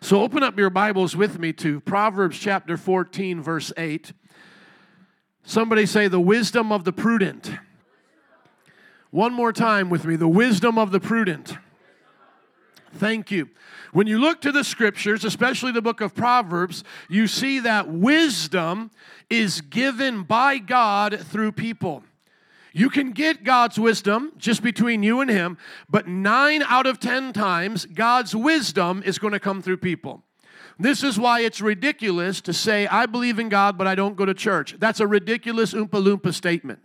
[0.00, 4.12] So open up your Bibles with me to Proverbs chapter 14, verse 8.
[5.44, 7.50] Somebody say, the wisdom of the prudent.
[9.10, 11.56] One more time with me, the wisdom of the prudent.
[12.94, 13.48] Thank you.
[13.92, 18.90] When you look to the scriptures, especially the book of Proverbs, you see that wisdom
[19.28, 22.04] is given by God through people.
[22.72, 27.32] You can get God's wisdom just between you and Him, but nine out of ten
[27.32, 30.22] times, God's wisdom is going to come through people.
[30.78, 34.24] This is why it's ridiculous to say, I believe in God, but I don't go
[34.24, 34.76] to church.
[34.78, 36.80] That's a ridiculous Oompa Loompa statement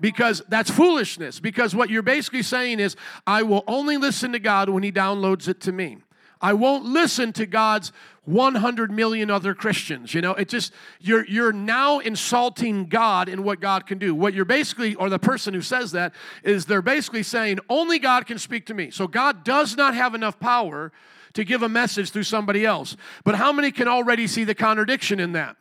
[0.00, 1.38] because that's foolishness.
[1.38, 5.48] Because what you're basically saying is, I will only listen to God when He downloads
[5.48, 5.98] it to me.
[6.40, 7.92] I won't listen to God's
[8.26, 10.12] 100 million other Christians.
[10.12, 14.14] You know, it just, you're, you're now insulting God in what God can do.
[14.14, 16.12] What you're basically, or the person who says that,
[16.42, 18.90] is they're basically saying, only God can speak to me.
[18.90, 20.92] So God does not have enough power
[21.34, 22.96] to give a message through somebody else.
[23.24, 25.56] But how many can already see the contradiction in that?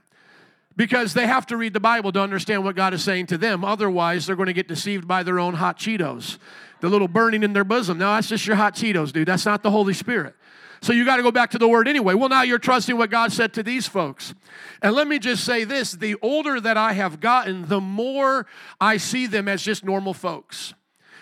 [0.75, 3.63] Because they have to read the Bible to understand what God is saying to them.
[3.63, 6.37] Otherwise, they're going to get deceived by their own hot Cheetos,
[6.81, 7.97] the little burning in their bosom.
[7.97, 9.27] No, that's just your hot Cheetos, dude.
[9.27, 10.35] That's not the Holy Spirit.
[10.81, 12.13] So you got to go back to the word anyway.
[12.13, 14.33] Well, now you're trusting what God said to these folks.
[14.81, 18.45] And let me just say this the older that I have gotten, the more
[18.79, 20.73] I see them as just normal folks.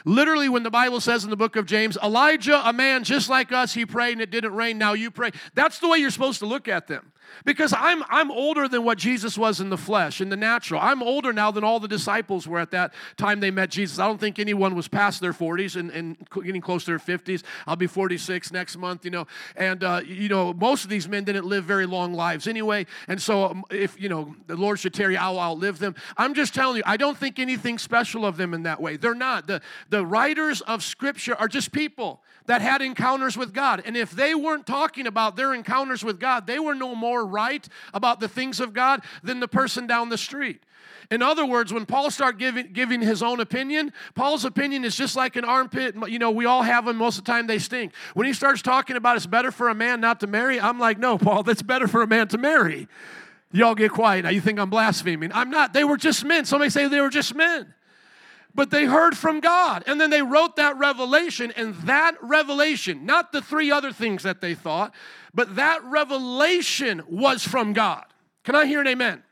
[0.06, 3.54] Literally, when the Bible says in the book of James, Elijah, a man just like
[3.54, 5.32] us, he prayed and it didn't rain, now you pray.
[5.54, 7.13] That's the way you're supposed to look at them.
[7.46, 10.80] Because I'm, I'm older than what Jesus was in the flesh, in the natural.
[10.82, 14.00] I'm older now than all the disciples were at that time they met Jesus.
[14.00, 17.44] I don't think anyone was past their 40s and, and getting close to their 50s.
[17.68, 19.28] I'll be 46 next month, you know.
[19.56, 22.86] And, uh, you know, most of these men didn't live very long lives anyway.
[23.08, 25.96] And so, um, if, you know, the Lord should tarry, I'll outlive them.
[26.18, 28.98] I'm just telling you, I don't think anything special of them in that way.
[28.98, 29.48] They're not.
[29.48, 33.82] The, the writers of Scripture are just people that had encounters with God.
[33.86, 37.68] And if they weren't talking about their encounters with God, they were no more right
[37.94, 40.62] about the things of God than the person down the street.
[41.12, 45.16] In other words, when Paul started giving, giving his own opinion, Paul's opinion is just
[45.16, 45.96] like an armpit.
[46.08, 47.94] You know, we all have them most of the time, they stink.
[48.14, 50.98] When he starts talking about it's better for a man not to marry, I'm like,
[50.98, 52.88] no, Paul, that's better for a man to marry.
[53.52, 54.32] Y'all get quiet now.
[54.32, 55.32] You think I'm blaspheming.
[55.34, 55.74] I'm not.
[55.74, 56.46] They were just men.
[56.46, 57.74] Somebody say they were just men
[58.56, 59.84] but they heard from God.
[59.88, 64.42] And then they wrote that revelation, and that revelation, not the three other things that
[64.42, 64.94] they thought,
[65.34, 68.06] but that revelation was from God.
[68.44, 69.24] Can I hear an amen?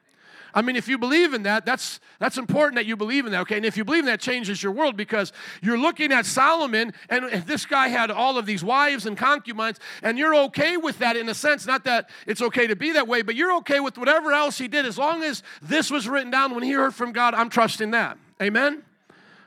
[0.53, 3.41] I mean, if you believe in that, that's that's important that you believe in that,
[3.41, 3.55] okay?
[3.57, 7.31] And if you believe in that, changes your world because you're looking at Solomon, and
[7.43, 11.29] this guy had all of these wives and concubines, and you're okay with that in
[11.29, 11.65] a sense.
[11.65, 14.67] Not that it's okay to be that way, but you're okay with whatever else he
[14.67, 17.33] did as long as this was written down when he heard from God.
[17.33, 18.17] I'm trusting that.
[18.41, 18.83] Amen.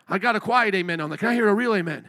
[0.09, 1.19] I got a quiet amen on that.
[1.19, 2.09] Can I hear a real amen?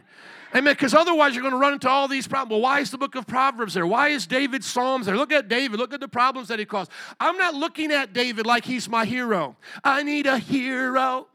[0.54, 0.72] Amen.
[0.72, 2.50] Because otherwise, you're going to run into all these problems.
[2.50, 3.86] Well, why is the book of Proverbs there?
[3.86, 5.16] Why is David's Psalms there?
[5.16, 5.78] Look at David.
[5.78, 6.90] Look at the problems that he caused.
[7.18, 9.56] I'm not looking at David like he's my hero.
[9.82, 11.26] I need a hero.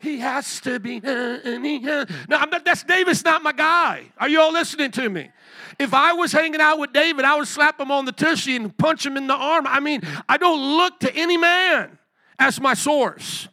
[0.00, 0.98] He has to be.
[0.98, 1.38] Uh.
[1.44, 4.04] No, I'm not, that's David's not my guy.
[4.18, 5.30] Are you all listening to me?
[5.78, 8.76] If I was hanging out with David, I would slap him on the tushy and
[8.76, 9.66] punch him in the arm.
[9.66, 11.98] I mean, I don't look to any man
[12.38, 13.48] as my source.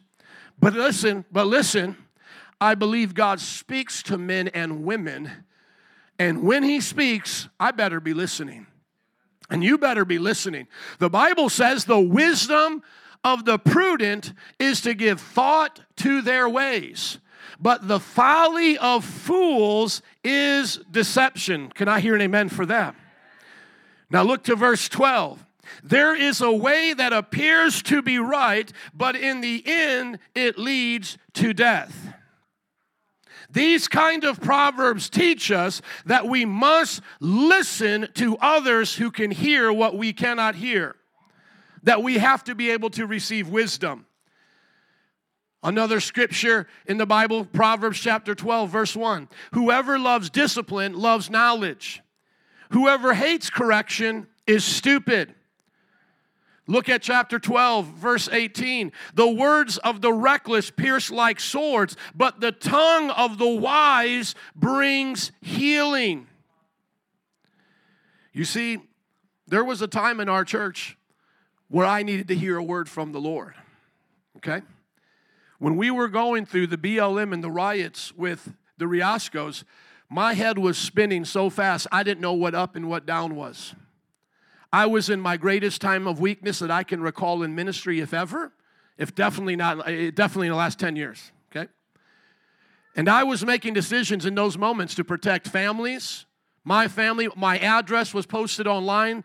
[0.58, 1.96] But listen, but listen,
[2.60, 5.30] I believe God speaks to men and women.
[6.18, 8.66] And when He speaks, I better be listening.
[9.50, 10.66] And you better be listening.
[10.98, 12.82] The Bible says the wisdom
[13.22, 17.18] of the prudent is to give thought to their ways.
[17.60, 21.70] But the folly of fools is deception.
[21.70, 22.96] Can I hear an amen for that?
[24.10, 25.45] Now look to verse 12.
[25.82, 31.18] There is a way that appears to be right, but in the end it leads
[31.34, 32.14] to death.
[33.50, 39.72] These kind of proverbs teach us that we must listen to others who can hear
[39.72, 40.96] what we cannot hear,
[41.82, 44.06] that we have to be able to receive wisdom.
[45.62, 52.02] Another scripture in the Bible, Proverbs chapter 12, verse 1 Whoever loves discipline loves knowledge,
[52.70, 55.34] whoever hates correction is stupid.
[56.68, 58.90] Look at chapter 12, verse 18.
[59.14, 65.30] The words of the reckless pierce like swords, but the tongue of the wise brings
[65.40, 66.26] healing.
[68.32, 68.78] You see,
[69.46, 70.98] there was a time in our church
[71.68, 73.54] where I needed to hear a word from the Lord.
[74.38, 74.62] Okay?
[75.58, 79.64] When we were going through the BLM and the riots with the Riascos,
[80.10, 83.74] my head was spinning so fast I didn't know what up and what down was.
[84.72, 88.12] I was in my greatest time of weakness that I can recall in ministry, if
[88.12, 88.52] ever,
[88.98, 91.70] if definitely not, eh, definitely in the last 10 years, okay?
[92.94, 96.26] And I was making decisions in those moments to protect families,
[96.68, 99.22] My family, my address was posted online.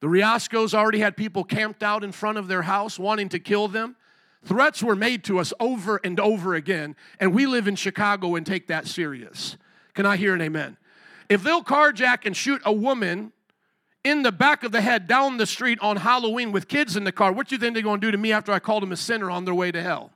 [0.00, 3.68] The Riascos already had people camped out in front of their house wanting to kill
[3.68, 3.94] them.
[4.42, 8.44] Threats were made to us over and over again, and we live in Chicago and
[8.44, 9.56] take that serious.
[9.94, 10.76] Can I hear an amen?
[11.28, 13.32] If they'll carjack and shoot a woman
[14.04, 17.12] in the back of the head down the street on Halloween with kids in the
[17.12, 18.92] car, what do you think they're going to do to me after I called them
[18.92, 20.12] a sinner on their way to hell?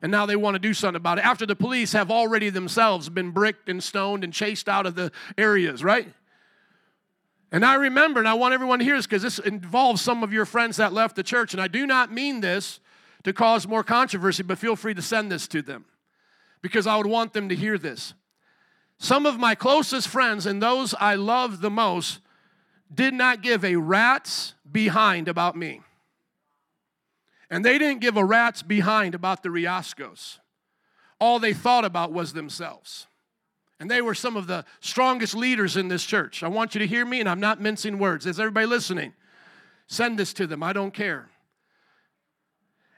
[0.00, 3.08] And now they want to do something about it after the police have already themselves
[3.08, 6.14] been bricked and stoned and chased out of the areas, right?
[7.50, 10.32] And I remember, and I want everyone to hear this because this involves some of
[10.32, 12.78] your friends that left the church, and I do not mean this
[13.24, 15.86] to cause more controversy, but feel free to send this to them
[16.62, 18.14] because I would want them to hear this.
[18.98, 22.20] Some of my closest friends and those I love the most
[22.92, 25.80] did not give a rat's behind about me.
[27.50, 30.38] And they didn't give a rat's behind about the Riascos.
[31.20, 33.06] All they thought about was themselves.
[33.80, 36.42] And they were some of the strongest leaders in this church.
[36.42, 38.26] I want you to hear me, and I'm not mincing words.
[38.26, 39.14] Is everybody listening?
[39.86, 40.62] Send this to them.
[40.62, 41.28] I don't care.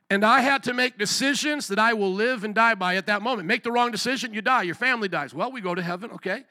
[0.09, 3.23] And I had to make decisions that I will live and die by at that
[3.23, 3.47] moment.
[3.47, 4.63] Make the wrong decision, you die.
[4.63, 5.33] Your family dies.
[5.33, 6.45] Well, we go to heaven, okay?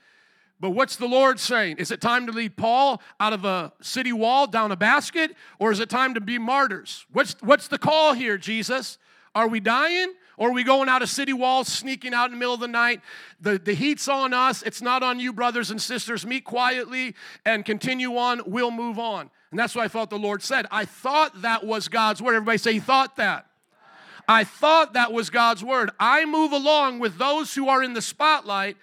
[0.59, 1.77] But what's the Lord saying?
[1.77, 5.35] Is it time to lead Paul out of a city wall down a basket?
[5.57, 7.05] Or is it time to be martyrs?
[7.11, 8.97] What's, what's the call here, Jesus?
[9.33, 10.13] Are we dying?
[10.35, 12.67] Or are we going out of city walls, sneaking out in the middle of the
[12.67, 13.01] night?
[13.41, 14.61] The, the heat's on us.
[14.63, 16.25] It's not on you, brothers and sisters.
[16.25, 17.15] Meet quietly
[17.45, 18.41] and continue on.
[18.45, 19.29] We'll move on.
[19.51, 20.65] And that's what I felt the Lord said.
[20.71, 22.35] I thought that was God's word.
[22.35, 23.47] Everybody say, He thought that.
[24.29, 25.89] I thought that was God's word.
[25.99, 28.77] I move along with those who are in the spotlight,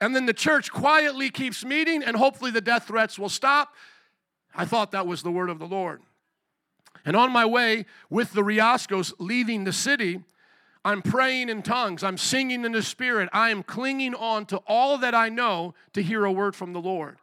[0.00, 3.74] and then the church quietly keeps meeting, and hopefully the death threats will stop.
[4.54, 6.02] I thought that was the word of the Lord.
[7.04, 10.20] And on my way with the Riascos leaving the city,
[10.84, 12.02] I'm praying in tongues.
[12.02, 13.28] I'm singing in the Spirit.
[13.32, 16.80] I am clinging on to all that I know to hear a word from the
[16.80, 17.18] Lord.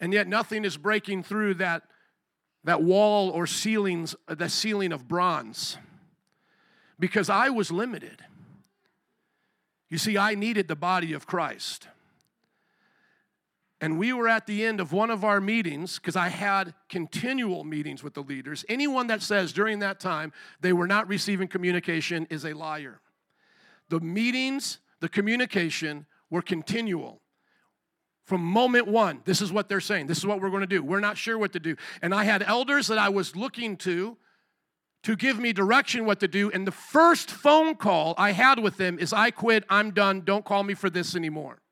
[0.00, 1.82] And yet nothing is breaking through that,
[2.64, 5.76] that wall or ceilings, the ceiling of bronze
[6.98, 8.22] because I was limited.
[9.90, 11.88] You see, I needed the body of Christ.
[13.80, 17.62] And we were at the end of one of our meetings because I had continual
[17.62, 18.64] meetings with the leaders.
[18.68, 23.00] Anyone that says during that time they were not receiving communication is a liar.
[23.88, 27.20] The meetings, the communication were continual.
[28.24, 30.08] From moment one, this is what they're saying.
[30.08, 30.82] This is what we're going to do.
[30.82, 31.76] We're not sure what to do.
[32.02, 34.18] And I had elders that I was looking to
[35.08, 36.50] to give me direction what to do.
[36.50, 40.44] And the first phone call I had with them is I quit, I'm done, don't
[40.44, 41.62] call me for this anymore.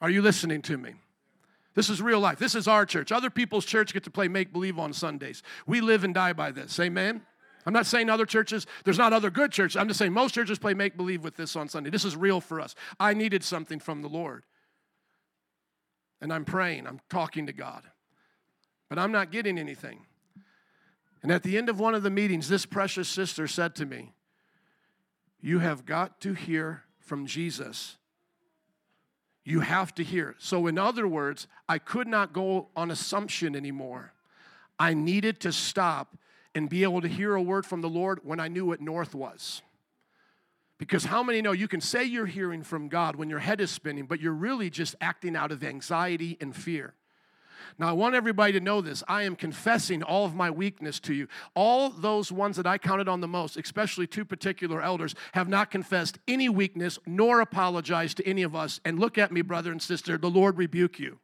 [0.00, 0.94] Are you listening to me?
[1.74, 2.38] This is real life.
[2.38, 3.12] This is our church.
[3.12, 5.42] Other people's church get to play make believe on Sundays.
[5.66, 6.80] We live and die by this.
[6.80, 7.20] Amen.
[7.66, 9.76] I'm not saying other churches, there's not other good churches.
[9.76, 11.90] I'm just saying most churches play make believe with this on Sunday.
[11.90, 12.74] This is real for us.
[12.98, 14.44] I needed something from the Lord.
[16.22, 17.82] And I'm praying, I'm talking to God.
[18.88, 20.06] But I'm not getting anything.
[21.22, 24.12] And at the end of one of the meetings, this precious sister said to me,
[25.40, 27.96] You have got to hear from Jesus.
[29.44, 30.36] You have to hear.
[30.38, 34.12] So, in other words, I could not go on assumption anymore.
[34.78, 36.16] I needed to stop
[36.54, 39.14] and be able to hear a word from the Lord when I knew what north
[39.14, 39.62] was.
[40.78, 43.70] Because how many know you can say you're hearing from God when your head is
[43.70, 46.94] spinning, but you're really just acting out of anxiety and fear?
[47.78, 49.02] Now, I want everybody to know this.
[49.08, 51.28] I am confessing all of my weakness to you.
[51.54, 55.70] All those ones that I counted on the most, especially two particular elders, have not
[55.70, 58.80] confessed any weakness nor apologized to any of us.
[58.84, 61.18] And look at me, brother and sister, the Lord rebuke you.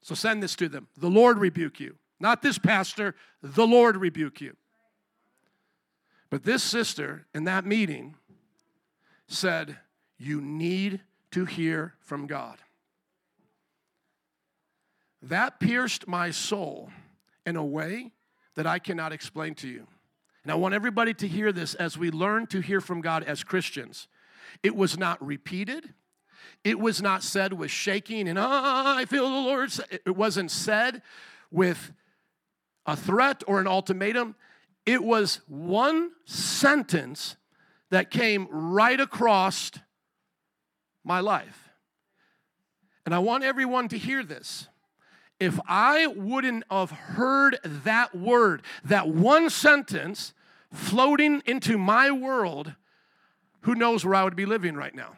[0.00, 0.88] So send this to them.
[0.96, 1.96] The Lord rebuke you.
[2.20, 4.56] Not this pastor, the Lord rebuke you.
[6.30, 8.16] But this sister in that meeting
[9.28, 9.78] said,
[10.18, 11.00] You need
[11.30, 12.58] to hear from God.
[15.22, 16.90] That pierced my soul
[17.44, 18.12] in a way
[18.54, 19.86] that I cannot explain to you.
[20.42, 23.44] And I want everybody to hear this as we learn to hear from God as
[23.44, 24.08] Christians.
[24.62, 25.92] It was not repeated.
[26.64, 29.72] It was not said with shaking and, ah, I feel the Lord.
[29.90, 31.02] It wasn't said
[31.50, 31.92] with
[32.86, 34.34] a threat or an ultimatum.
[34.86, 37.36] It was one sentence
[37.90, 39.72] that came right across
[41.04, 41.68] my life.
[43.04, 44.68] And I want everyone to hear this
[45.40, 50.32] if I wouldn't have heard that word, that one sentence
[50.72, 52.74] floating into my world,
[53.62, 55.16] who knows where I would be living right now?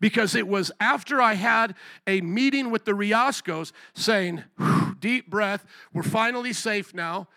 [0.00, 1.74] Because it was after I had
[2.06, 4.44] a meeting with the Riascos saying,
[4.98, 7.28] deep breath, we're finally safe now.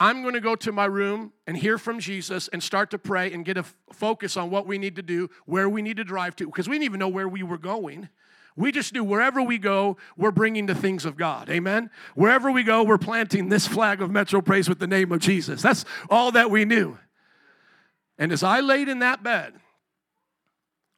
[0.00, 3.32] I'm going to go to my room and hear from Jesus and start to pray
[3.32, 6.04] and get a f- focus on what we need to do, where we need to
[6.04, 8.08] drive to, because we didn't even know where we were going.
[8.56, 11.48] We just knew wherever we go, we're bringing the things of God.
[11.48, 11.90] Amen?
[12.14, 15.62] Wherever we go, we're planting this flag of Metro Praise with the name of Jesus.
[15.62, 16.98] That's all that we knew.
[18.18, 19.54] And as I laid in that bed,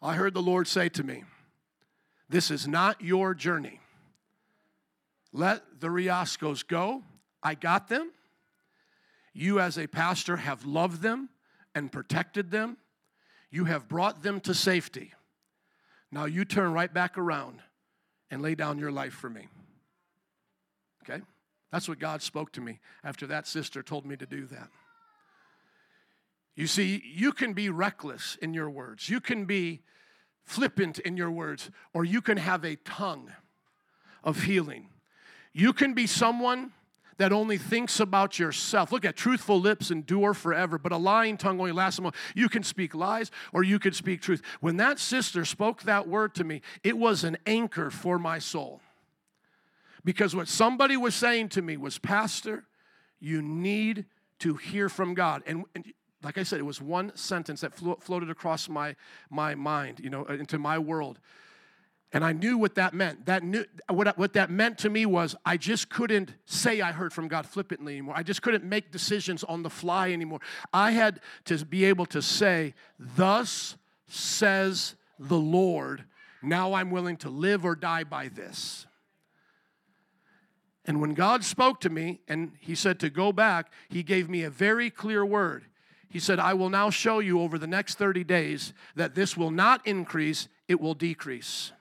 [0.02, 1.24] I heard the Lord say to me,
[2.28, 3.80] This is not your journey.
[5.32, 7.02] Let the Riascos go.
[7.42, 8.10] I got them.
[9.32, 11.28] You, as a pastor, have loved them
[11.74, 12.76] and protected them.
[13.50, 15.12] You have brought them to safety.
[16.10, 17.60] Now you turn right back around
[18.30, 19.48] and lay down your life for me.
[21.02, 21.22] Okay?
[21.70, 24.68] That's what God spoke to me after that sister told me to do that.
[26.56, 29.82] You see, you can be reckless in your words, you can be
[30.44, 33.32] flippant in your words, or you can have a tongue
[34.22, 34.88] of healing.
[35.52, 36.72] You can be someone
[37.18, 38.92] that only thinks about yourself.
[38.92, 42.16] Look at truthful lips endure forever, but a lying tongue only lasts a moment.
[42.34, 44.42] You can speak lies or you can speak truth.
[44.60, 48.80] When that sister spoke that word to me, it was an anchor for my soul.
[50.04, 52.64] Because what somebody was saying to me was, Pastor,
[53.20, 54.04] you need
[54.40, 55.42] to hear from God.
[55.46, 55.84] And, and
[56.22, 58.96] like I said, it was one sentence that flo- floated across my,
[59.30, 61.18] my mind, you know, into my world.
[62.14, 63.26] And I knew what that meant.
[63.26, 67.12] That knew, what, what that meant to me was I just couldn't say I heard
[67.12, 68.14] from God flippantly anymore.
[68.16, 70.38] I just couldn't make decisions on the fly anymore.
[70.72, 76.04] I had to be able to say, Thus says the Lord.
[76.40, 78.86] Now I'm willing to live or die by this.
[80.84, 84.44] And when God spoke to me and He said to go back, He gave me
[84.44, 85.64] a very clear word.
[86.08, 89.50] He said, I will now show you over the next 30 days that this will
[89.50, 91.72] not increase, it will decrease.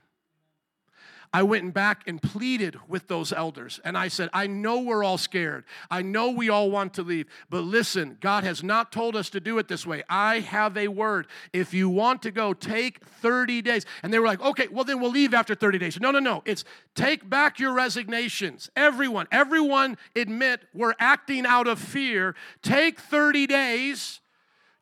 [1.33, 3.79] I went back and pleaded with those elders.
[3.83, 5.63] And I said, I know we're all scared.
[5.89, 7.25] I know we all want to leave.
[7.49, 10.03] But listen, God has not told us to do it this way.
[10.07, 11.25] I have a word.
[11.51, 13.83] If you want to go, take 30 days.
[14.03, 15.99] And they were like, okay, well, then we'll leave after 30 days.
[15.99, 16.43] No, no, no.
[16.45, 18.69] It's take back your resignations.
[18.75, 22.35] Everyone, everyone admit we're acting out of fear.
[22.61, 24.19] Take 30 days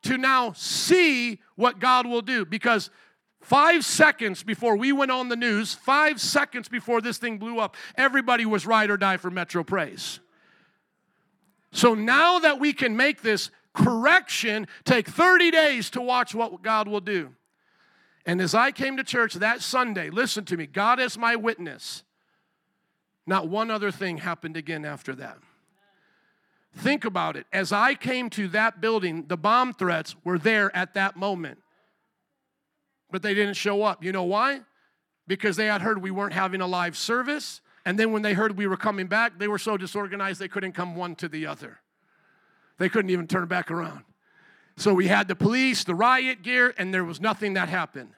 [0.02, 2.44] to now see what God will do.
[2.44, 2.90] Because
[3.42, 7.76] Five seconds before we went on the news, five seconds before this thing blew up,
[7.96, 10.20] everybody was ride or die for Metro Praise.
[11.72, 16.86] So now that we can make this correction, take 30 days to watch what God
[16.86, 17.34] will do.
[18.24, 22.04] And as I came to church that Sunday, listen to me, God is my witness.
[23.26, 25.38] Not one other thing happened again after that.
[26.76, 27.46] Think about it.
[27.52, 31.58] As I came to that building, the bomb threats were there at that moment
[33.12, 34.02] but they didn't show up.
[34.02, 34.62] You know why?
[35.28, 37.60] Because they had heard we weren't having a live service.
[37.84, 40.72] And then when they heard we were coming back, they were so disorganized they couldn't
[40.72, 41.78] come one to the other.
[42.78, 44.04] They couldn't even turn back around.
[44.76, 48.14] So we had the police, the riot gear, and there was nothing that happened.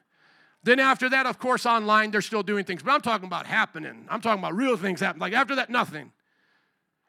[0.63, 2.81] Then after that, of course, online, they're still doing things.
[2.81, 4.07] But I'm talking about happening.
[4.09, 5.21] I'm talking about real things happening.
[5.21, 6.11] Like after that, nothing.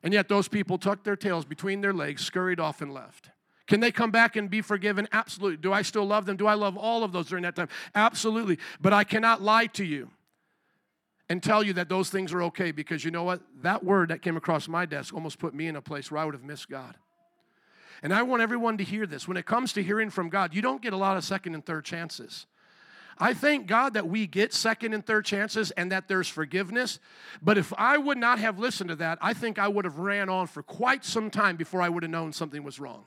[0.03, 3.31] And yet those people tucked their tails between their legs, scurried off, and left.
[3.67, 5.09] Can they come back and be forgiven?
[5.13, 5.57] Absolutely.
[5.57, 6.37] Do I still love them?
[6.37, 7.69] Do I love all of those during that time?
[7.95, 8.59] Absolutely.
[8.81, 10.11] But I cannot lie to you
[11.29, 13.41] and tell you that those things are okay because you know what?
[13.63, 16.25] That word that came across my desk almost put me in a place where I
[16.25, 16.97] would have missed God.
[18.03, 19.27] And I want everyone to hear this.
[19.27, 21.65] When it comes to hearing from God, you don't get a lot of second and
[21.65, 22.47] third chances.
[23.19, 27.01] I thank God that we get second and third chances and that there's forgiveness.
[27.41, 30.29] But if I would not have listened to that, I think I would have ran
[30.29, 33.07] on for quite some time before I would have known something was wrong.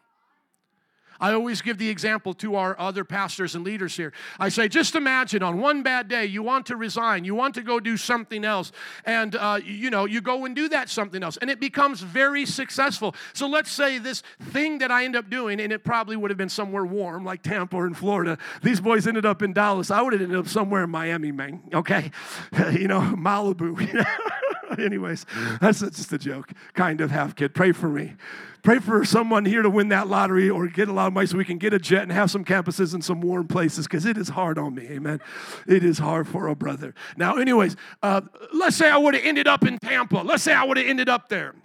[1.19, 4.13] I always give the example to our other pastors and leaders here.
[4.39, 7.61] I say, just imagine on one bad day, you want to resign, you want to
[7.61, 8.71] go do something else,
[9.05, 12.45] and uh, you know, you go and do that something else, and it becomes very
[12.45, 13.15] successful.
[13.33, 16.37] So let's say this thing that I end up doing, and it probably would have
[16.37, 18.37] been somewhere warm, like Tampa or in Florida.
[18.63, 19.91] These boys ended up in Dallas.
[19.91, 21.61] I would have ended up somewhere in Miami, man.
[21.73, 22.11] Okay,
[22.71, 23.77] you know, Malibu.
[24.77, 25.25] Anyways,
[25.61, 27.53] that's just a joke, kind of half kid.
[27.53, 28.13] Pray for me.
[28.61, 31.37] Pray for someone here to win that lottery or get a lot of money so
[31.37, 34.17] we can get a jet and have some campuses in some warm places because it
[34.17, 34.85] is hard on me.
[34.89, 35.21] Amen.
[35.65, 36.93] It is hard for a brother.
[37.15, 38.21] Now, anyways, uh,
[38.53, 40.17] let's say I would have ended up in Tampa.
[40.17, 41.55] Let's say I would have ended up there.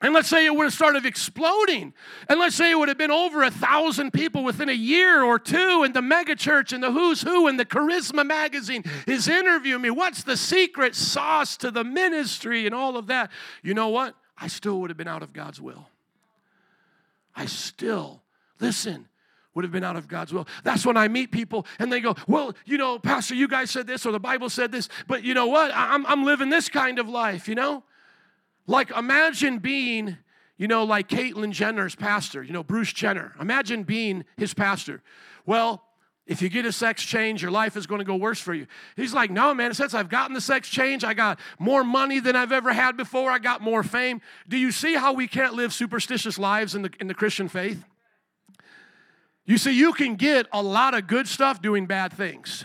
[0.00, 1.92] And let's say it would have started exploding.
[2.28, 5.40] And let's say it would have been over a thousand people within a year or
[5.40, 9.90] two, and the megachurch and the who's who and the Charisma magazine is interviewing me.
[9.90, 13.30] What's the secret sauce to the ministry and all of that?
[13.62, 14.14] You know what?
[14.40, 15.88] I still would have been out of God's will.
[17.34, 18.22] I still,
[18.60, 19.08] listen,
[19.54, 20.46] would have been out of God's will.
[20.62, 23.88] That's when I meet people and they go, Well, you know, Pastor, you guys said
[23.88, 25.72] this or the Bible said this, but you know what?
[25.74, 27.82] I'm, I'm living this kind of life, you know?
[28.68, 30.18] Like, imagine being,
[30.58, 33.32] You know, like Caitlyn Jenner's pastor, you know, Bruce Jenner.
[33.40, 35.02] Imagine being his pastor.
[35.46, 35.84] Well,
[36.26, 38.66] if you get a sex change, your life is going to go worse for you.
[38.96, 42.34] He's like, no, man, since I've gotten the sex change, I got more money than
[42.36, 43.30] I've ever had before.
[43.30, 44.20] I got more fame.
[44.48, 47.84] Do you see how we can't live superstitious lives in the, in the Christian faith?
[49.46, 52.64] You see, you can get a lot of good stuff doing bad things.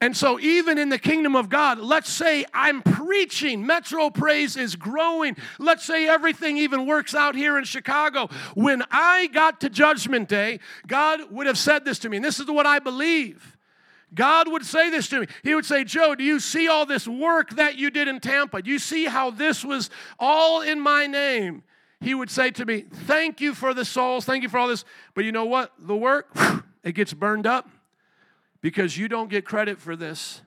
[0.00, 4.76] And so, even in the kingdom of God, let's say I'm preaching, Metro Praise is
[4.76, 5.36] growing.
[5.58, 8.28] Let's say everything even works out here in Chicago.
[8.54, 12.38] When I got to Judgment Day, God would have said this to me, and this
[12.38, 13.56] is what I believe.
[14.14, 15.26] God would say this to me.
[15.42, 18.62] He would say, Joe, do you see all this work that you did in Tampa?
[18.62, 21.64] Do you see how this was all in my name?
[22.00, 24.24] He would say to me, Thank you for the souls.
[24.24, 24.84] Thank you for all this.
[25.14, 25.72] But you know what?
[25.76, 26.30] The work,
[26.84, 27.68] it gets burned up
[28.60, 30.42] because you don't get credit for this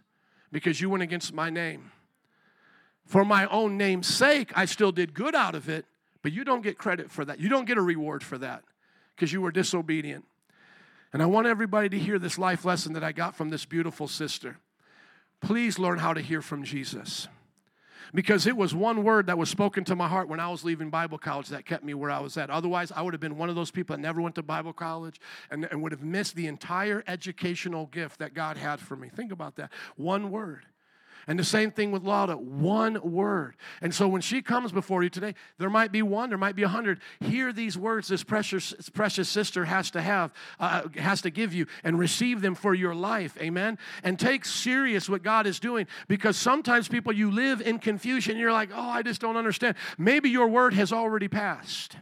[0.52, 1.92] because you went against my name.
[3.06, 5.86] For my own name's sake, I still did good out of it,
[6.22, 7.40] but you don't get credit for that.
[7.40, 8.64] You don't get a reward for that
[9.16, 10.26] because you were disobedient.
[11.14, 14.08] And I want everybody to hear this life lesson that I got from this beautiful
[14.08, 14.58] sister.
[15.42, 17.28] Please learn how to hear from Jesus
[18.14, 20.90] because it was one word that was spoken to my heart when I was leaving
[20.90, 22.50] Bible college that kept me where I was at.
[22.50, 25.20] Otherwise, I would have been one of those people that never went to Bible college
[25.50, 29.10] and, and would have missed the entire educational gift that God had for me.
[29.10, 29.72] Think about that.
[29.96, 30.66] One word.
[31.28, 33.56] And the same thing with Laura, one word.
[33.82, 36.64] And so when she comes before you today, there might be one, there might be
[36.64, 37.00] a hundred.
[37.20, 41.68] Hear these words this precious, precious sister has to have, uh, has to give you,
[41.84, 43.38] and receive them for your life.
[43.40, 43.78] Amen.
[44.04, 48.38] And take serious what God is doing because sometimes people you live in confusion.
[48.38, 49.76] you're like, oh, I just don't understand.
[49.98, 51.98] Maybe your word has already passed,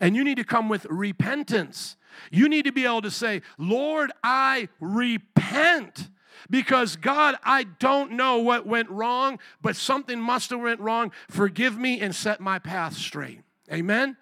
[0.00, 1.96] and you need to come with repentance.
[2.30, 6.08] You need to be able to say, Lord, I repent
[6.50, 11.12] because God, I don't know what went wrong, but something must have went wrong.
[11.28, 13.40] Forgive me and set my path straight.
[13.72, 14.16] Amen.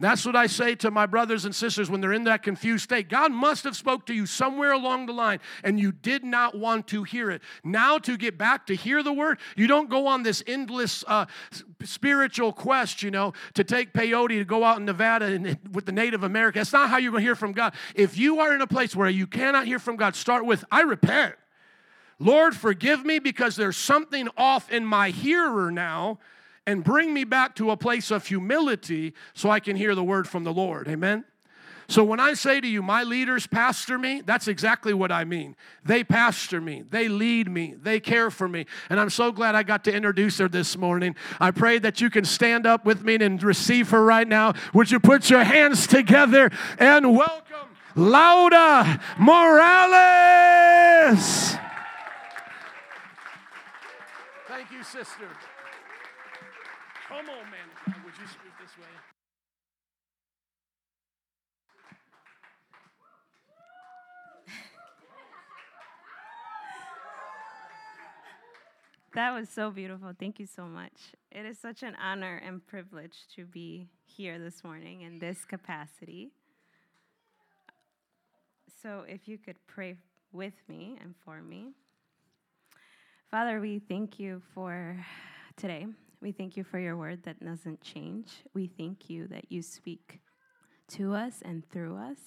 [0.00, 3.10] That's what I say to my brothers and sisters when they're in that confused state.
[3.10, 6.88] God must have spoke to you somewhere along the line and you did not want
[6.88, 7.42] to hear it.
[7.62, 11.26] Now to get back to hear the word, you don't go on this endless uh,
[11.84, 15.92] spiritual quest, you know, to take peyote to go out in Nevada and, with the
[15.92, 16.60] Native American.
[16.60, 17.74] That's not how you're going to hear from God.
[17.94, 20.80] If you are in a place where you cannot hear from God, start with, I
[20.80, 21.34] repent.
[22.20, 26.20] Lord, forgive me because there's something off in my hearer now,
[26.66, 30.28] and bring me back to a place of humility so I can hear the word
[30.28, 30.86] from the Lord.
[30.86, 31.24] Amen.
[31.88, 35.56] So when I say to you, my leaders pastor me, that's exactly what I mean.
[35.84, 38.66] They pastor me, they lead me, they care for me.
[38.88, 41.16] And I'm so glad I got to introduce her this morning.
[41.40, 44.52] I pray that you can stand up with me and receive her right now.
[44.72, 50.20] Would you put your hands together and welcome Laura Morales?
[54.90, 55.28] Sister.
[57.08, 57.94] Come on, man.
[58.04, 58.90] Would you speak this way?
[69.14, 70.12] That was so beautiful.
[70.18, 70.92] Thank you so much.
[71.30, 76.30] It is such an honor and privilege to be here this morning in this capacity.
[78.82, 79.96] So, if you could pray
[80.32, 81.74] with me and for me.
[83.30, 84.96] Father, we thank you for
[85.56, 85.86] today.
[86.20, 88.26] We thank you for your word that doesn't change.
[88.54, 90.18] We thank you that you speak
[90.88, 92.18] to us and through us.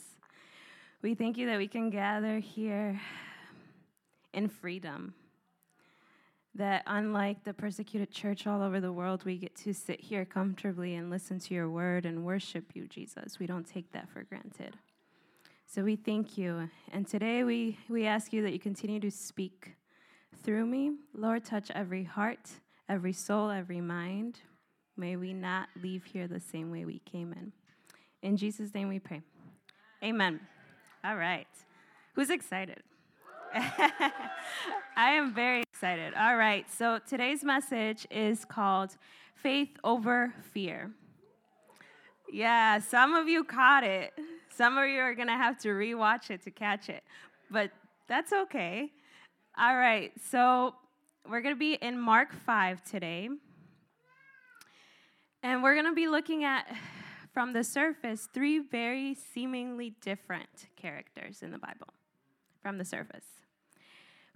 [1.02, 3.02] We thank you that we can gather here
[4.34, 5.13] in freedom.
[6.56, 10.96] That unlike the persecuted church all over the world, we get to sit here comfortably
[10.96, 13.39] and listen to your word and worship you, Jesus.
[13.39, 14.78] We don't take that for granted.
[15.66, 16.70] So we thank you.
[16.94, 19.76] And today we, we ask you that you continue to speak
[20.43, 20.93] through me.
[21.13, 22.50] Lord, touch every heart,
[22.89, 24.39] every soul, every mind.
[24.98, 27.52] May we not leave here the same way we came in.
[28.22, 29.22] In Jesus' name we pray.
[30.04, 30.39] Amen.
[31.04, 31.48] All right.
[32.13, 32.84] Who's excited?
[33.54, 34.12] I
[34.98, 36.13] am very excited.
[36.13, 36.65] All right.
[36.72, 38.98] So today's message is called
[39.36, 40.91] Faith Over Fear.
[42.32, 44.13] Yeah, some of you caught it.
[44.50, 47.04] Some of you are going to have to rewatch it to catch it.
[47.52, 47.72] But
[48.08, 48.91] that's okay.
[49.56, 50.74] All right, so
[51.30, 53.30] we're going to be in Mark 5 today.
[55.44, 56.76] And we're going to be looking at,
[57.36, 61.89] from the surface, three very seemingly different characters in the Bible,
[62.63, 63.26] from the surface,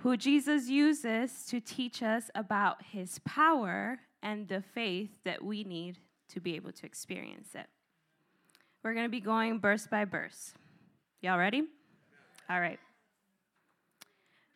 [0.01, 5.97] who Jesus uses to teach us about his power and the faith that we need
[6.29, 7.65] to be able to experience it.
[8.83, 10.53] We're going to be going verse by verse.
[11.21, 11.63] Y'all ready?
[12.51, 12.79] All right.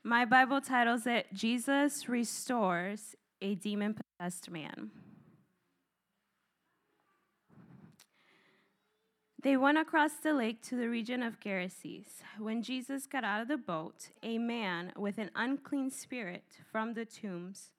[0.03, 4.89] My Bible titles it Jesus Restores a Demon Possessed Man.
[9.43, 12.21] They went across the lake to the region of Gerasenes.
[12.39, 17.05] When Jesus got out of the boat, a man with an unclean spirit from the
[17.05, 17.71] tombs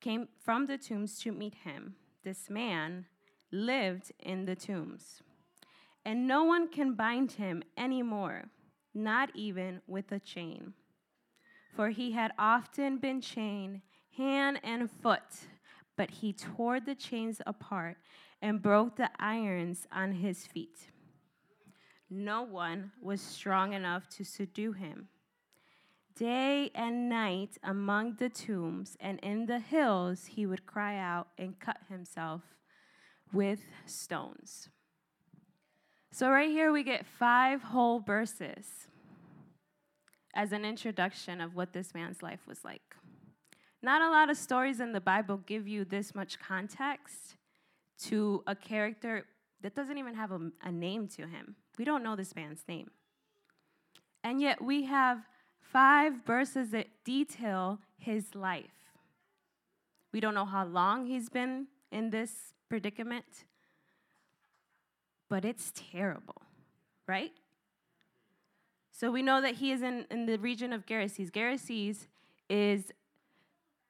[0.00, 1.96] came from the tombs to meet him.
[2.22, 3.06] This man
[3.50, 5.20] lived in the tombs,
[6.04, 8.44] and no one can bind him anymore,
[8.94, 10.72] not even with a chain.
[11.74, 13.82] For he had often been chained
[14.16, 15.48] hand and foot,
[15.96, 17.96] but he tore the chains apart
[18.40, 20.88] and broke the irons on his feet.
[22.10, 25.08] No one was strong enough to subdue him.
[26.14, 31.58] Day and night among the tombs and in the hills, he would cry out and
[31.58, 32.42] cut himself
[33.32, 34.68] with stones.
[36.14, 38.86] So, right here, we get five whole verses
[40.32, 42.94] as an introduction of what this man's life was like.
[43.82, 47.34] Not a lot of stories in the Bible give you this much context
[48.04, 49.24] to a character
[49.62, 51.56] that doesn't even have a, a, name to him.
[51.80, 52.92] We don't know this man's name.
[54.22, 55.18] And yet we have
[55.60, 58.92] five verses that detail his life.
[60.12, 63.46] We don't know how long he's been in this predicament,
[65.34, 66.42] but it's terrible,
[67.08, 67.32] right?
[68.92, 71.32] So we know that he is in, in the region of Gerasenes.
[71.32, 72.06] Gerasenes
[72.48, 72.92] is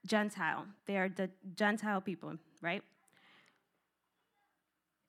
[0.06, 0.64] Gentile.
[0.86, 2.82] They are the Gentile people, right?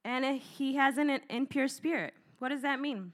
[0.04, 2.14] and he has an impure spirit.
[2.40, 3.14] What does that mean?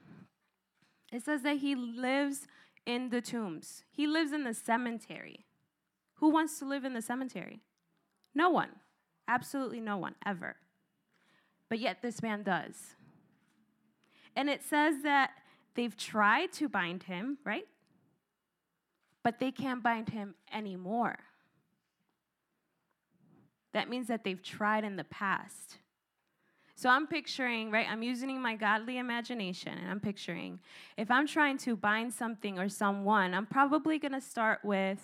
[1.13, 2.47] It says that he lives
[2.87, 5.45] in the tombs, he lives in the cemetery.
[6.15, 7.61] Who wants to live in the cemetery?
[8.33, 8.69] No one.
[9.27, 10.55] Absolutely no one, ever.
[11.69, 12.95] But yet this man does.
[14.35, 15.31] And it says that
[15.75, 17.67] they've tried to bind him, right?
[19.23, 21.17] But they can't bind him anymore.
[23.73, 25.77] That means that they've tried in the past.
[26.75, 27.85] So I'm picturing, right?
[27.87, 30.59] I'm using my godly imagination and I'm picturing
[30.97, 34.99] if I'm trying to bind something or someone, I'm probably going to start with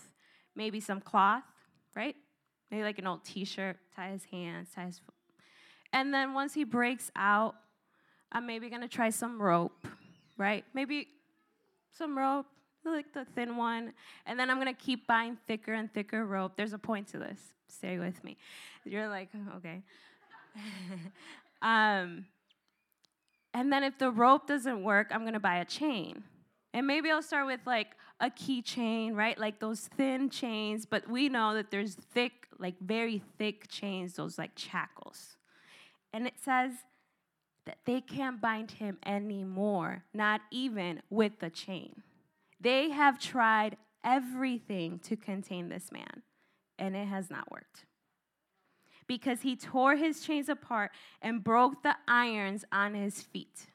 [0.56, 1.44] maybe some cloth,
[1.96, 2.16] right?
[2.72, 5.13] Maybe like an old t shirt, tie his hands, tie his foot.
[5.94, 7.56] And then once he breaks out,
[8.32, 9.88] I'm maybe to try some rope,
[10.38, 10.66] right?
[10.74, 11.08] Maybe
[11.98, 12.46] some rope,
[12.86, 13.94] like the thin one.
[14.26, 16.54] And then I'm to keep buying thicker and thicker rope.
[16.56, 17.40] There's a point to this.
[17.68, 18.38] Stay with me.
[18.86, 19.82] You're like, okay.
[21.62, 22.26] Um,
[23.54, 26.24] and then if the rope doesn't work, I'm gonna buy a chain.
[26.74, 29.38] And maybe I'll start with like a keychain, right?
[29.38, 34.38] Like those thin chains, but we know that there's thick, like very thick chains, those
[34.38, 35.38] like shackles.
[36.13, 36.74] And it says
[37.67, 42.01] that they can't bind him anymore, not even with the chain.
[42.60, 46.23] They have tried everything to contain this man,
[46.80, 47.86] and it has not worked
[49.08, 53.67] because he tore his chains apart and broke the irons on his feet.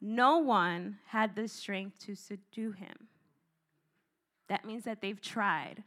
[0.00, 3.08] No one had the strength to subdue him.
[4.48, 5.84] That means that they've tried.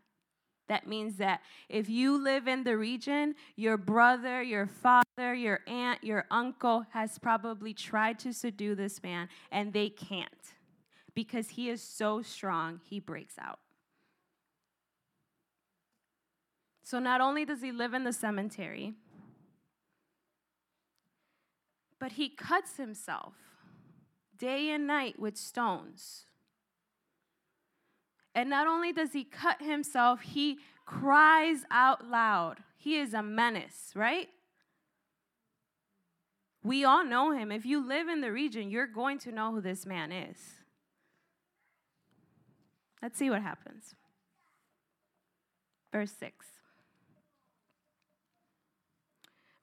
[0.71, 6.01] That means that if you live in the region, your brother, your father, your aunt,
[6.01, 10.53] your uncle has probably tried to subdue this man, and they can't
[11.13, 13.59] because he is so strong, he breaks out.
[16.83, 18.93] So not only does he live in the cemetery,
[21.99, 23.33] but he cuts himself
[24.37, 26.27] day and night with stones.
[28.33, 32.57] And not only does he cut himself, he cries out loud.
[32.77, 34.29] He is a menace, right?
[36.63, 37.51] We all know him.
[37.51, 40.37] If you live in the region, you're going to know who this man is.
[43.01, 43.95] Let's see what happens.
[45.91, 46.45] Verse 6.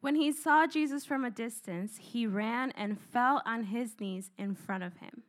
[0.00, 4.54] When he saw Jesus from a distance, he ran and fell on his knees in
[4.54, 5.22] front of him.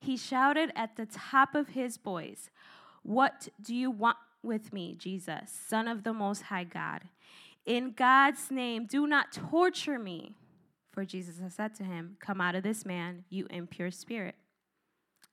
[0.00, 2.50] He shouted at the top of his voice,
[3.02, 7.02] What do you want with me, Jesus, Son of the Most High God?
[7.66, 10.34] In God's name, do not torture me.
[10.90, 14.34] For Jesus has said to him, Come out of this man, you impure spirit.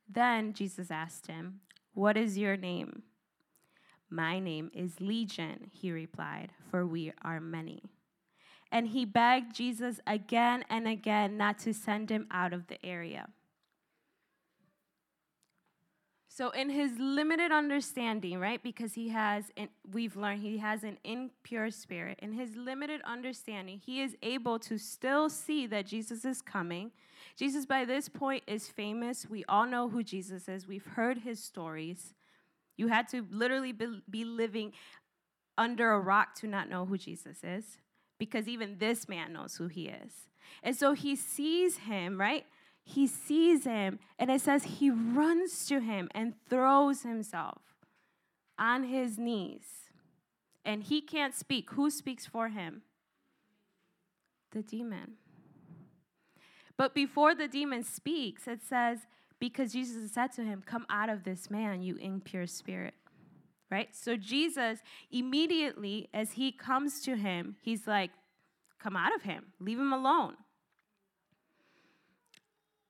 [0.08, 1.60] Then Jesus asked him,
[1.94, 3.02] What is your name?
[4.10, 7.82] My name is Legion, he replied, for we are many
[8.70, 13.28] and he begged Jesus again and again not to send him out of the area.
[16.38, 19.46] So, in his limited understanding, right, because he has,
[19.92, 24.78] we've learned he has an impure spirit, in his limited understanding, he is able to
[24.78, 26.92] still see that Jesus is coming.
[27.36, 29.26] Jesus, by this point, is famous.
[29.28, 32.14] We all know who Jesus is, we've heard his stories.
[32.76, 34.74] You had to literally be, be living
[35.56, 37.78] under a rock to not know who Jesus is
[38.16, 40.12] because even this man knows who he is.
[40.62, 42.46] And so he sees him, right?
[42.90, 47.60] He sees him, and it says he runs to him and throws himself
[48.58, 49.90] on his knees.
[50.64, 51.72] And he can't speak.
[51.72, 52.80] Who speaks for him?
[54.52, 55.16] The demon.
[56.78, 59.00] But before the demon speaks, it says,
[59.38, 62.94] because Jesus said to him, Come out of this man, you impure spirit.
[63.70, 63.94] Right?
[63.94, 64.78] So Jesus,
[65.10, 68.12] immediately as he comes to him, he's like,
[68.82, 70.36] Come out of him, leave him alone.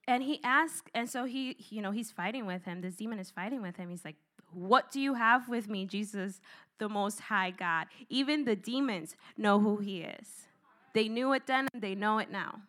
[0.08, 2.80] And he asks, and so he, you know, he's fighting with him.
[2.80, 3.90] This demon is fighting with him.
[3.90, 4.16] He's like,
[4.52, 6.40] What do you have with me, Jesus,
[6.78, 7.88] the Most High God?
[8.08, 10.48] Even the demons know who he is.
[10.94, 12.62] They knew it then, and they know it now.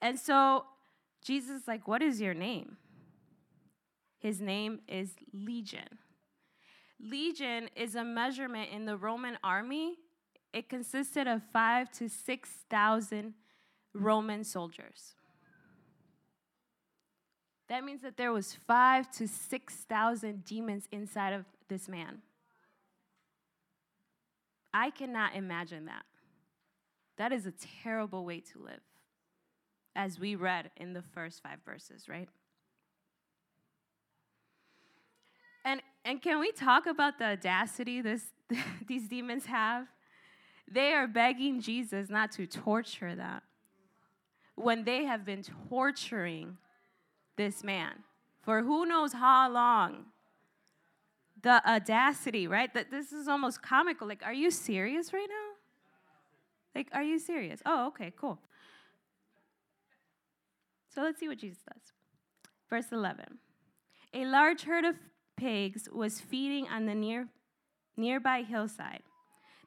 [0.00, 0.66] And so
[1.20, 2.76] Jesus is like, What is your name?
[4.20, 5.98] His name is Legion.
[7.00, 9.96] Legion is a measurement in the Roman army.
[10.52, 13.34] It consisted of five to 6,000
[13.92, 15.16] Roman soldiers.
[17.68, 22.18] That means that there was five to 6,000 demons inside of this man.
[24.72, 26.04] I cannot imagine that.
[27.16, 27.52] That is a
[27.82, 28.82] terrible way to live
[29.96, 32.28] as we read in the first five verses, right?
[35.64, 38.22] And, and can we talk about the audacity this,
[38.86, 39.86] these demons have?
[40.70, 43.40] They are begging Jesus not to torture them
[44.56, 46.58] when they have been torturing
[47.36, 48.04] this man
[48.42, 50.06] for who knows how long.
[51.42, 52.72] The audacity, right?
[52.72, 54.08] That this is almost comical.
[54.08, 55.54] Like, are you serious right now?
[56.74, 57.60] Like, are you serious?
[57.66, 58.38] Oh, okay, cool.
[60.94, 61.92] So let's see what Jesus does.
[62.70, 63.38] Verse 11
[64.14, 64.96] A large herd of
[65.36, 67.28] pigs was feeding on the near,
[67.96, 69.02] nearby hillside.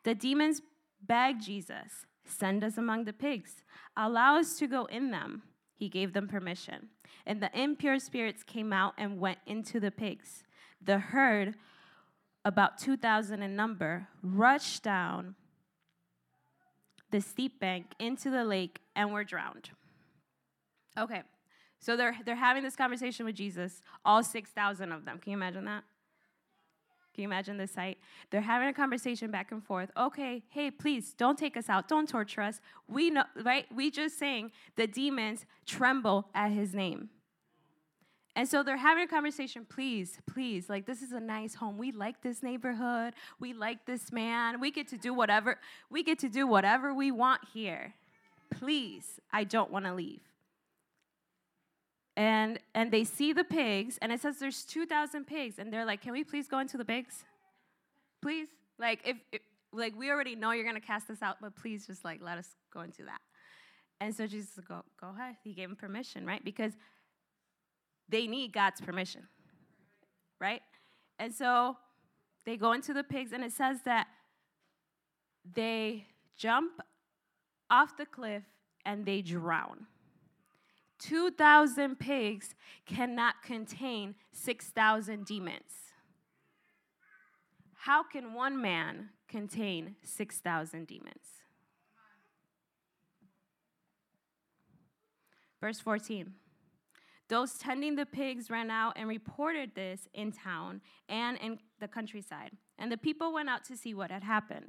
[0.04, 0.62] The demons
[1.06, 3.64] begged Jesus, Send us among the pigs,
[3.98, 5.44] allow us to go in them.
[5.80, 6.90] He gave them permission.
[7.26, 10.44] And the impure spirits came out and went into the pigs.
[10.84, 11.56] The herd,
[12.44, 15.36] about 2,000 in number, rushed down
[17.12, 19.70] the steep bank into the lake and were drowned.
[20.98, 21.24] Okay,
[21.80, 25.18] so they're, they're having this conversation with Jesus, all 6,000 of them.
[25.18, 25.86] Can you imagine that?
[27.20, 27.98] Can you imagine the sight?
[28.30, 29.92] They're having a conversation back and forth.
[29.98, 31.90] Okay, hey, please don't take us out.
[31.90, 32.62] Don't torture us.
[32.88, 33.66] We know, right?
[33.76, 37.10] We just saying the demons tremble at his name.
[38.38, 41.78] And so they're having a conversation, please, please, like this is a nice home.
[41.78, 43.16] We like this neighborhood.
[43.38, 44.62] We like this man.
[44.62, 47.96] We get to do whatever, we get to do whatever we want here.
[48.50, 50.29] Please, I don't want to leave
[52.20, 56.02] and and they see the pigs and it says there's 2000 pigs and they're like
[56.02, 57.24] can we please go into the pigs?
[58.22, 58.50] Please?
[58.78, 61.88] Like if, if like we already know you're going to cast us out but please
[61.88, 63.22] just like let us go into that.
[64.02, 65.36] And so jesus go go ahead.
[65.46, 66.44] He gave him permission right?
[66.44, 66.74] Because
[68.10, 69.22] they need god's permission
[70.42, 70.62] right?
[71.20, 71.78] And so
[72.46, 74.08] they go into the pigs and it says that
[75.56, 76.06] they
[76.36, 76.82] jump
[77.72, 78.44] off the cliff
[78.86, 79.88] and they drown
[81.00, 85.94] 2,000 pigs cannot contain 6,000 demons.
[87.74, 91.16] How can one man contain 6,000 demons?
[95.62, 96.34] Verse 14.
[97.30, 102.52] Those tending the pigs ran out and reported this in town and in the countryside.
[102.78, 104.66] And the people went out to see what had happened.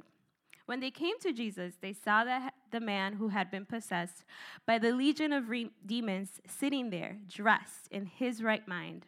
[0.71, 4.23] When they came to Jesus, they saw that the man who had been possessed
[4.65, 9.07] by the legion of re- demons sitting there, dressed in his right mind,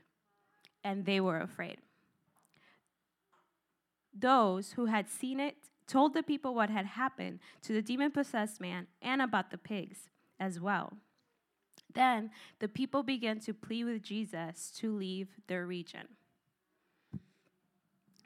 [0.83, 1.77] and they were afraid.
[4.13, 5.55] Those who had seen it
[5.87, 10.09] told the people what had happened to the demon possessed man and about the pigs
[10.41, 10.91] as well.
[11.93, 16.09] Then the people began to plead with Jesus to leave their region.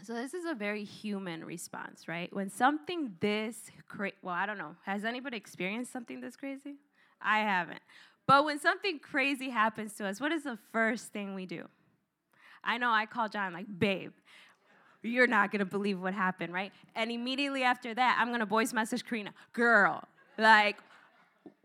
[0.03, 2.31] So this is a very human response, right?
[2.33, 4.75] When something this crazy, well, I don't know.
[4.85, 6.75] Has anybody experienced something this crazy?
[7.21, 7.81] I haven't.
[8.27, 11.65] But when something crazy happens to us, what is the first thing we do?
[12.63, 14.11] I know I call John like, babe,
[15.01, 16.71] you're not gonna believe what happened, right?
[16.95, 20.03] And immediately after that, I'm gonna voice message Karina, girl,
[20.37, 20.77] like,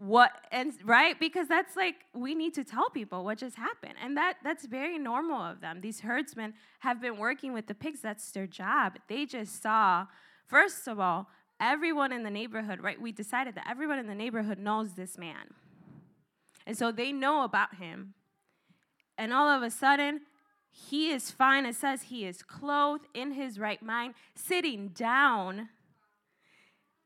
[0.02, 1.18] what and right?
[1.20, 3.94] Because that's like we need to tell people what just happened.
[4.02, 5.80] And that that's very normal of them.
[5.80, 8.00] These herdsmen have been working with the pigs.
[8.00, 8.98] That's their job.
[9.06, 10.06] They just saw
[10.48, 11.28] first of all
[11.60, 13.00] everyone in the neighborhood right?
[13.00, 15.54] We decided that everyone in the neighborhood knows this man.
[16.66, 18.14] And so they know about him.
[19.16, 20.22] And all of a sudden
[20.68, 21.64] he is fine.
[21.64, 25.68] It says he is clothed in his right mind sitting down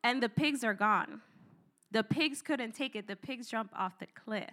[0.03, 1.21] and the pigs are gone.
[1.93, 3.07] The pigs couldn't take it.
[3.07, 4.51] The pigs jump off the cliff.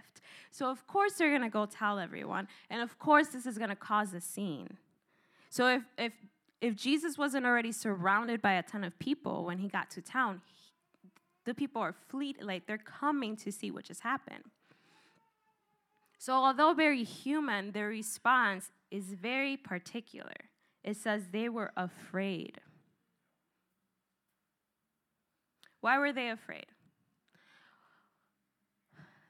[0.51, 2.47] So, of course, they're going to go tell everyone.
[2.69, 4.77] And of course, this is going to cause a scene.
[5.49, 6.13] So, if, if,
[6.61, 10.41] if Jesus wasn't already surrounded by a ton of people when he got to town,
[10.45, 11.09] he,
[11.45, 14.43] the people are fleet, like they're coming to see what just happened.
[16.19, 20.35] So, although very human, their response is very particular.
[20.83, 22.59] It says they were afraid.
[25.81, 26.67] Why were they afraid?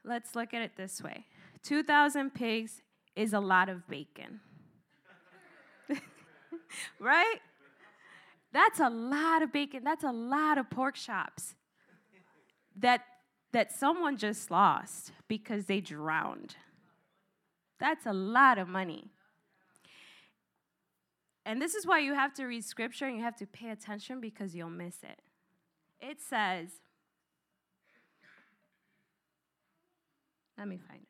[0.04, 1.26] Let's look at it this way
[1.62, 2.82] 2,000 pigs
[3.16, 4.40] is a lot of bacon.
[7.00, 7.38] right?
[8.52, 9.82] That's a lot of bacon.
[9.84, 11.54] That's a lot of pork chops
[12.76, 13.04] that,
[13.52, 16.56] that someone just lost because they drowned.
[17.80, 19.10] That's a lot of money.
[21.46, 24.20] And this is why you have to read scripture and you have to pay attention
[24.20, 25.20] because you'll miss it.
[26.00, 26.70] It says,
[30.56, 31.08] let me find it.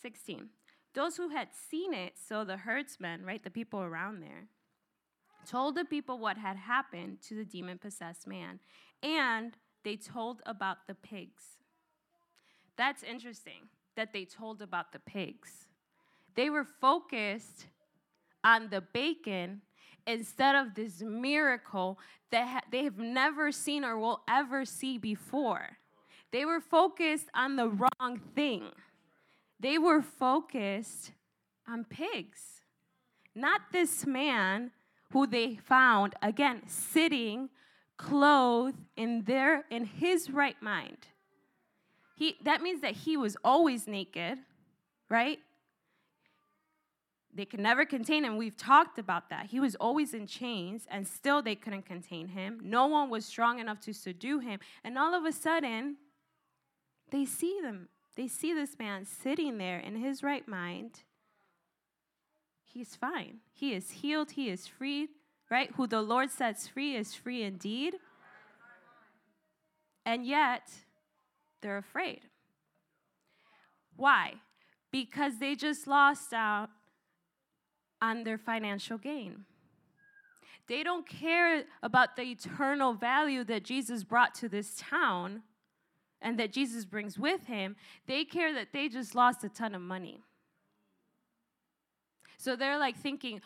[0.00, 0.48] 16.
[0.94, 4.48] Those who had seen it, so the herdsmen, right, the people around there,
[5.46, 8.60] told the people what had happened to the demon possessed man,
[9.02, 11.44] and they told about the pigs.
[12.76, 15.66] That's interesting that they told about the pigs.
[16.34, 17.66] They were focused
[18.44, 19.62] on the bacon
[20.06, 21.98] instead of this miracle
[22.30, 25.78] that ha- they have never seen or will ever see before.
[26.32, 28.64] They were focused on the wrong thing.
[29.60, 31.12] They were focused
[31.68, 32.62] on pigs,
[33.34, 34.72] not this man
[35.12, 37.50] who they found again sitting
[37.96, 41.06] clothed in their in his right mind.
[42.16, 44.38] He that means that he was always naked,
[45.08, 45.38] right?
[47.34, 48.36] They could never contain him.
[48.36, 49.46] We've talked about that.
[49.46, 52.60] He was always in chains, and still they couldn't contain him.
[52.62, 54.60] No one was strong enough to subdue him.
[54.84, 55.96] And all of a sudden,
[57.12, 57.88] they see them.
[58.16, 61.00] They see this man sitting there in his right mind.
[62.64, 63.38] He's fine.
[63.52, 64.32] He is healed.
[64.32, 65.10] He is freed,
[65.50, 65.70] right?
[65.76, 67.96] Who the Lord sets free is free indeed.
[70.04, 70.68] And yet,
[71.60, 72.22] they're afraid.
[73.96, 74.34] Why?
[74.90, 76.70] Because they just lost out
[78.00, 79.44] on their financial gain.
[80.66, 85.42] They don't care about the eternal value that Jesus brought to this town
[86.22, 87.76] and that Jesus brings with him.
[88.06, 90.22] They care that they just lost a ton of money.
[92.38, 93.40] So they're like thinking,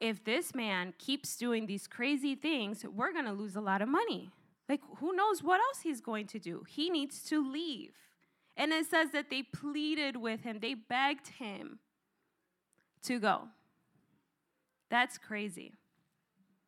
[0.00, 3.88] if this man keeps doing these crazy things, we're going to lose a lot of
[3.88, 4.30] money.
[4.68, 6.64] Like, who knows what else he's going to do?
[6.68, 7.92] He needs to leave.
[8.56, 11.78] And it says that they pleaded with him, they begged him
[13.04, 13.48] to go.
[14.90, 15.72] That's crazy.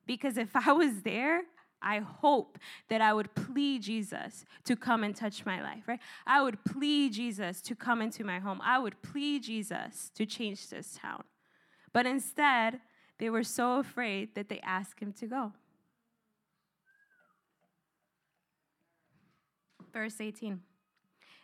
[0.06, 1.42] Because if I was there,
[1.84, 6.00] I hope that I would plead Jesus to come and touch my life, right?
[6.26, 8.60] I would plead Jesus to come into my home.
[8.64, 11.24] I would plead Jesus to change this town.
[11.92, 12.80] But instead,
[13.18, 15.52] they were so afraid that they asked him to go.
[19.92, 20.60] Verse 18.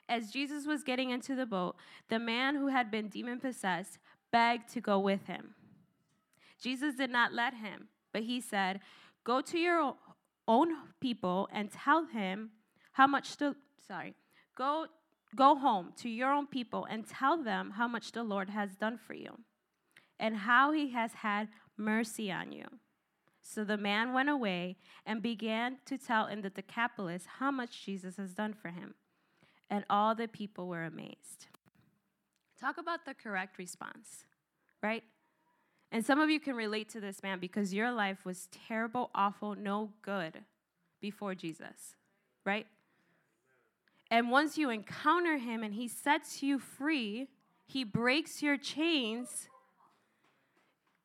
[0.09, 1.77] As Jesus was getting into the boat,
[2.09, 3.99] the man who had been demon possessed
[4.33, 5.55] begged to go with him.
[6.61, 8.81] Jesus did not let him, but he said,
[9.23, 9.95] Go to your
[10.51, 10.69] own
[11.01, 12.51] people and tell him
[12.93, 13.55] how much the
[13.87, 14.15] sorry,
[14.57, 14.87] go
[15.37, 18.99] go home to your own people and tell them how much the Lord has done
[19.07, 19.33] for you
[20.19, 22.67] and how he has had mercy on you.
[23.41, 28.17] So the man went away and began to tell in the Decapolis how much Jesus
[28.17, 28.95] has done for him.
[29.69, 31.47] And all the people were amazed.
[32.61, 34.25] Talk about the correct response,
[34.83, 35.05] right?
[35.93, 39.57] And some of you can relate to this man because your life was terrible, awful,
[39.57, 40.39] no good
[41.01, 41.97] before Jesus,
[42.45, 42.67] right?
[44.11, 47.29] And once you encounter him and he sets you free,
[47.67, 49.49] he breaks your chains,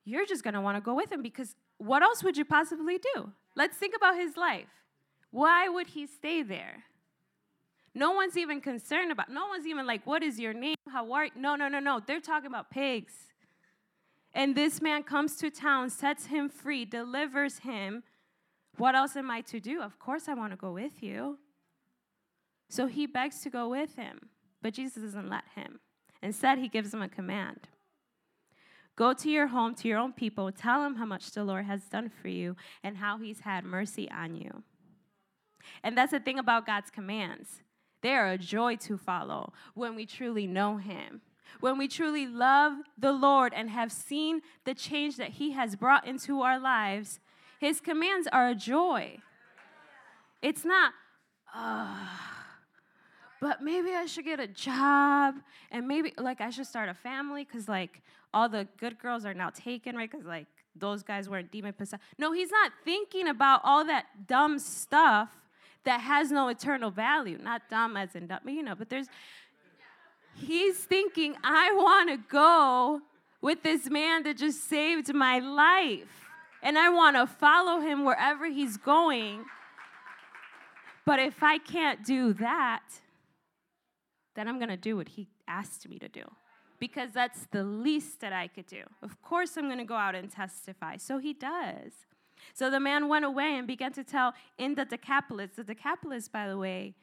[0.03, 3.31] you're just gonna wanna go with him because what else would you possibly do?
[3.55, 4.69] Let's think about his life.
[5.31, 6.83] Why would he stay there?
[7.93, 10.75] No one's even concerned about, no one's even like, what is your name?
[10.89, 11.31] How are you?
[11.35, 12.01] No, no, no, no.
[12.05, 13.13] They're talking about pigs.
[14.35, 18.03] And this man comes to town, sets him free, delivers him.
[18.77, 19.81] What else am I to do?
[19.81, 21.39] Of course, I want to go with you.
[22.69, 24.29] So he begs to go with him,
[24.61, 25.79] but Jesus doesn't let him.
[26.21, 27.69] Instead, he gives him a command
[28.97, 31.83] Go to your home, to your own people, tell them how much the Lord has
[31.83, 34.63] done for you and how he's had mercy on you.
[35.83, 37.61] And that's the thing about God's commands.
[38.01, 41.21] They are a joy to follow when we truly know him
[41.59, 46.07] when we truly love the Lord and have seen the change that He has brought
[46.07, 47.19] into our lives,
[47.59, 49.17] His commands are a joy.
[50.41, 50.93] It's not,
[51.53, 52.07] uh,
[53.41, 55.35] but maybe I should get a job
[55.71, 58.01] and maybe like I should start a family because like
[58.33, 60.09] all the good girls are now taken, right?
[60.09, 62.03] Because like those guys weren't demon possessed.
[62.17, 65.29] No, he's not thinking about all that dumb stuff
[65.85, 67.37] that has no eternal value.
[67.41, 69.07] Not dumb as in dumb, you know, but there's,
[70.35, 73.01] he's thinking, I want to go
[73.41, 76.29] with this man that just saved my life.
[76.61, 79.45] And I want to follow him wherever he's going.
[81.05, 82.83] But if I can't do that,
[84.35, 86.23] then I'm going to do what he asked me to do
[86.79, 88.83] because that's the least that I could do.
[89.01, 90.97] Of course, I'm going to go out and testify.
[90.97, 91.93] So he does.
[92.53, 95.51] So the man went away and began to tell in the Decapolis.
[95.55, 96.95] The Decapolis, by the way,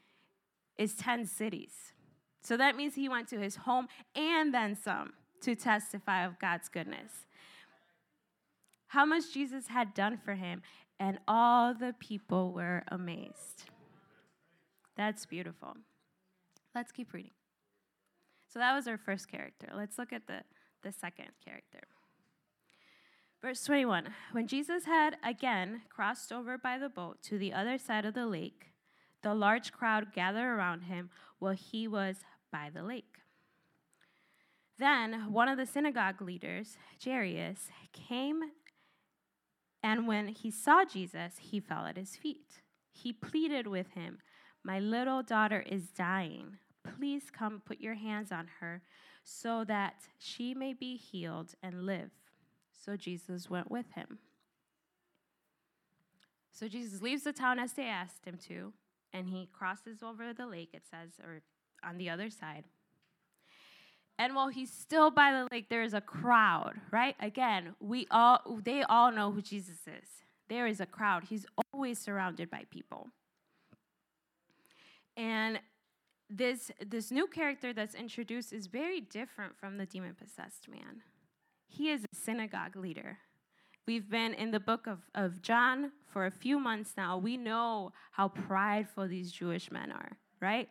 [0.76, 1.91] is 10 cities.
[2.42, 5.12] So that means he went to his home and then some
[5.42, 7.26] to testify of God's goodness.
[8.88, 10.62] How much Jesus had done for him,
[11.00, 13.64] and all the people were amazed.
[14.96, 15.76] That's beautiful.
[16.74, 17.32] Let's keep reading.
[18.52, 19.68] So that was our first character.
[19.74, 20.42] Let's look at the,
[20.82, 21.80] the second character.
[23.40, 28.04] Verse 21 When Jesus had again crossed over by the boat to the other side
[28.04, 28.72] of the lake,
[29.22, 32.16] the large crowd gathered around him while he was
[32.52, 33.16] by the lake.
[34.78, 38.42] Then one of the synagogue leaders, Jairus, came,
[39.82, 42.60] and when he saw Jesus, he fell at his feet.
[42.90, 44.18] He pleaded with him,
[44.62, 46.58] My little daughter is dying.
[46.84, 48.82] Please come put your hands on her
[49.24, 52.10] so that she may be healed and live.
[52.72, 54.18] So Jesus went with him.
[56.50, 58.72] So Jesus leaves the town as they asked him to,
[59.12, 61.40] and he crosses over the lake, it says, or
[61.84, 62.64] on the other side.
[64.18, 67.16] And while he's still by the lake, there is a crowd, right?
[67.18, 70.08] Again, we all they all know who Jesus is.
[70.48, 71.24] There is a crowd.
[71.24, 73.08] He's always surrounded by people.
[75.16, 75.60] And
[76.28, 81.02] this, this new character that's introduced is very different from the demon possessed man.
[81.68, 83.18] He is a synagogue leader.
[83.86, 87.18] We've been in the book of, of John for a few months now.
[87.18, 90.68] We know how prideful these Jewish men are, right?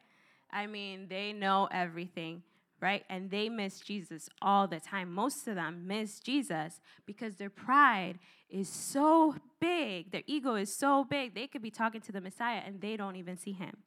[0.52, 2.44] I mean, they know everything,
[2.82, 3.04] right?
[3.10, 5.12] And they miss Jesus all the time.
[5.14, 11.06] Most of them miss Jesus because their pride is so big, their ego is so
[11.06, 13.78] big, they could be talking to the Messiah and they don't even see him.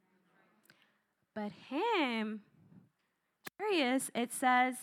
[1.34, 2.40] But him,
[3.60, 4.76] Jairus, it says,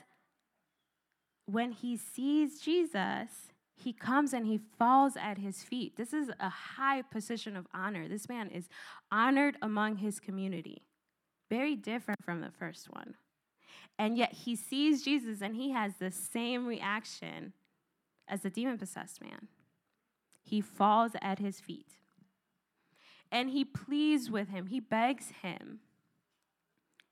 [1.45, 5.97] when he sees Jesus, he comes and he falls at his feet.
[5.97, 8.07] This is a high position of honor.
[8.07, 8.69] This man is
[9.11, 10.83] honored among his community.
[11.51, 13.15] Very different from the first one.
[13.99, 17.51] And yet he sees Jesus and he has the same reaction
[18.25, 19.49] as the demon possessed man.
[20.43, 21.97] He falls at his feet.
[23.33, 25.79] And he pleads with him, he begs him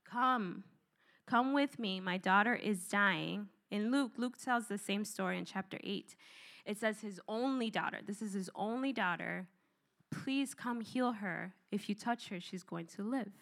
[0.10, 0.64] Come,
[1.28, 2.00] come with me.
[2.00, 3.50] My daughter is dying.
[3.70, 6.16] In Luke, Luke tells the same story in chapter 8.
[6.66, 9.48] It says, His only daughter, this is his only daughter,
[10.10, 11.54] please come heal her.
[11.72, 13.34] If you touch her, she's going to live.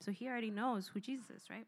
[0.00, 1.66] So he already knows who Jesus is, right?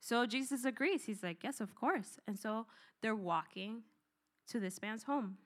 [0.00, 1.04] So Jesus agrees.
[1.04, 2.18] He's like, Yes, of course.
[2.26, 2.66] And so
[3.00, 3.82] they're walking
[4.48, 5.36] to this man's home.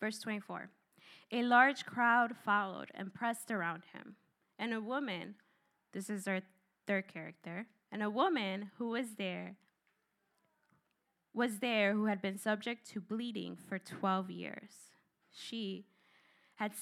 [0.00, 0.70] Verse 24
[1.32, 4.16] A large crowd followed and pressed around him
[4.58, 5.36] and a woman,
[5.92, 6.40] this is our
[6.86, 9.56] third character, and a woman who was there
[11.34, 14.72] was there who had been subject to bleeding for 12 years.
[15.30, 15.84] She
[16.56, 16.72] had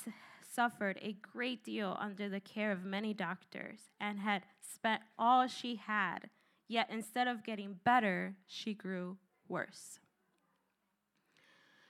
[0.57, 5.77] suffered a great deal under the care of many doctors and had spent all she
[5.77, 6.31] had,
[6.67, 10.01] yet instead of getting better, she grew worse.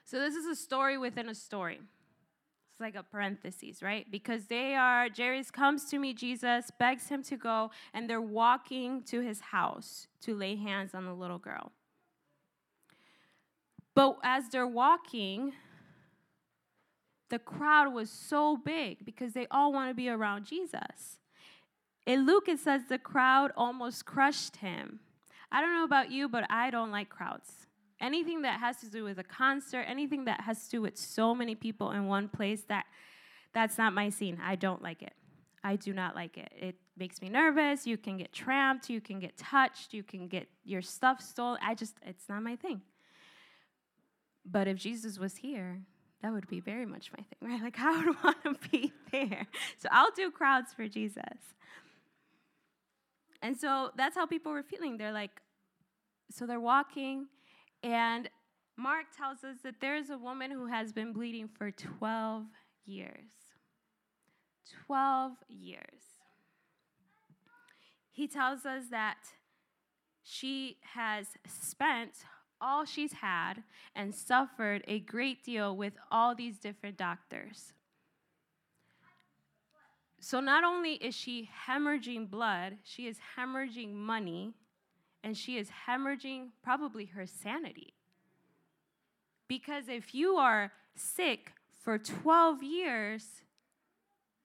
[0.05, 1.79] So, this is a story within a story.
[1.79, 4.07] It's like a parenthesis, right?
[4.11, 9.03] Because they are, Jairus comes to meet Jesus, begs him to go, and they're walking
[9.05, 11.73] to his house to lay hands on the little girl.
[13.95, 15.55] But as they're walking,
[17.29, 21.18] the crowd was so big because they all want to be around Jesus.
[22.07, 25.01] In Luke, it says the crowd almost crushed him.
[25.51, 27.66] I don't know about you, but I don't like crowds.
[28.01, 31.35] Anything that has to do with a concert, anything that has to do with so
[31.35, 32.85] many people in one place, that
[33.53, 34.39] that's not my scene.
[34.43, 35.14] I don't like it.
[35.64, 36.53] I do not like it.
[36.57, 37.87] It makes me nervous.
[37.87, 41.59] You can get tramped, you can get touched, you can get your stuff stolen.
[41.62, 42.83] I just it's not my thing.
[44.45, 45.81] But if Jesus was here,
[46.23, 47.62] that would be very much my thing, right?
[47.62, 49.47] Like I would want to be there.
[49.79, 51.55] So I'll do crowds for Jesus.
[53.43, 54.97] And so that's how people were feeling.
[54.97, 55.43] They're like,
[56.31, 57.27] so they're walking,
[57.83, 58.29] and
[58.77, 62.45] Mark tells us that there is a woman who has been bleeding for 12
[62.85, 63.31] years.
[64.87, 65.81] 12 years.
[68.11, 69.19] He tells us that
[70.23, 72.12] she has spent
[72.61, 73.63] all she's had
[73.95, 77.73] and suffered a great deal with all these different doctors.
[80.21, 84.55] So not only is she hemorrhaging blood, she is hemorrhaging money,
[85.23, 87.95] and she is hemorrhaging probably her sanity.
[89.49, 91.53] Because if you are sick
[91.83, 93.27] for 12 years,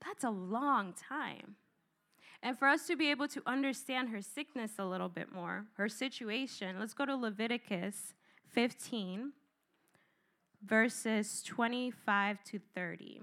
[0.06, 1.56] that's a long time.
[2.44, 5.88] And for us to be able to understand her sickness a little bit more, her
[5.88, 8.14] situation, let's go to Leviticus
[8.50, 9.32] 15,
[10.64, 13.22] verses 25 to 30.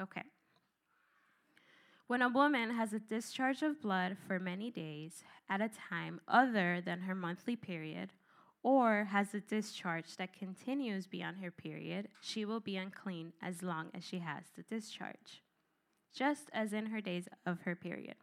[0.00, 0.22] Okay.
[2.06, 6.82] When a woman has a discharge of blood for many days at a time other
[6.84, 8.10] than her monthly period,
[8.62, 13.90] or has a discharge that continues beyond her period, she will be unclean as long
[13.94, 15.42] as she has the discharge,
[16.14, 18.16] just as in her days of her period.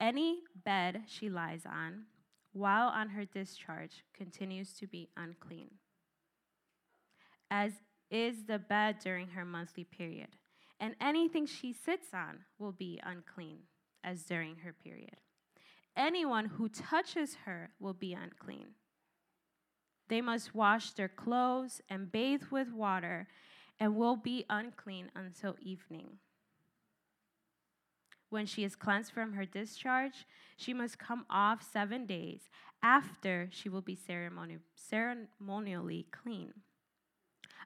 [0.00, 2.04] Any bed she lies on
[2.52, 5.70] while on her discharge continues to be unclean,
[7.50, 7.72] as
[8.10, 10.28] is the bed during her monthly period
[10.80, 13.60] and anything she sits on will be unclean,
[14.02, 15.16] as during her period.
[15.96, 18.70] Anyone who touches her will be unclean.
[20.08, 23.28] They must wash their clothes and bathe with water
[23.78, 26.18] and will be unclean until evening.
[28.28, 32.50] When she is cleansed from her discharge, she must come off seven days.
[32.82, 36.52] After, she will be ceremonially clean.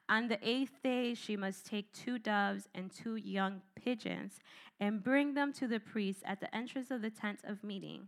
[0.09, 4.39] On the eighth day, she must take two doves and two young pigeons
[4.79, 8.07] and bring them to the priest at the entrance of the tent of meeting.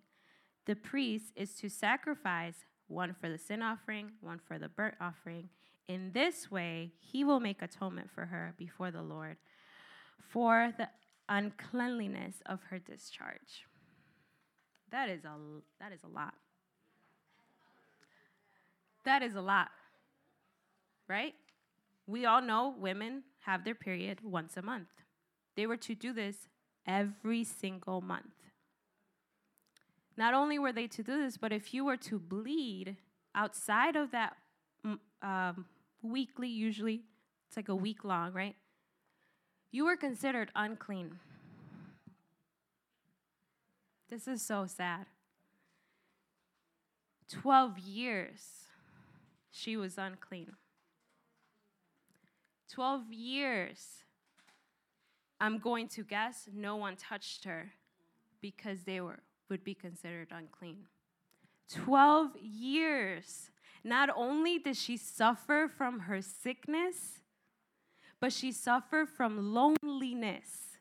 [0.66, 5.50] The priest is to sacrifice one for the sin offering, one for the burnt offering.
[5.88, 9.38] In this way, he will make atonement for her before the Lord
[10.30, 10.90] for the
[11.30, 13.66] uncleanliness of her discharge.
[14.90, 15.36] That is a
[15.80, 16.34] that is a lot.
[19.06, 19.70] That is a lot.
[21.08, 21.36] Right?
[22.12, 24.90] We all know women have their period once a month.
[25.56, 26.50] They were to do this
[26.86, 28.34] every single month.
[30.18, 32.98] Not only were they to do this, but if you were to bleed
[33.34, 34.36] outside of that
[34.86, 35.66] mm, um,
[36.02, 37.04] weekly, usually
[37.48, 38.58] it's like a week long, right?
[39.72, 41.18] You were considered unclean.
[44.10, 45.06] This is so sad.
[47.30, 48.42] 12 years
[49.50, 50.58] she was unclean.
[52.72, 54.04] 12 years,
[55.40, 57.72] I'm going to guess no one touched her
[58.42, 59.20] because they were
[59.50, 60.86] would be considered unclean.
[61.74, 63.52] 12 years.
[63.84, 67.20] Not only did she suffer from her sickness,
[68.22, 70.78] but she suffered from loneliness.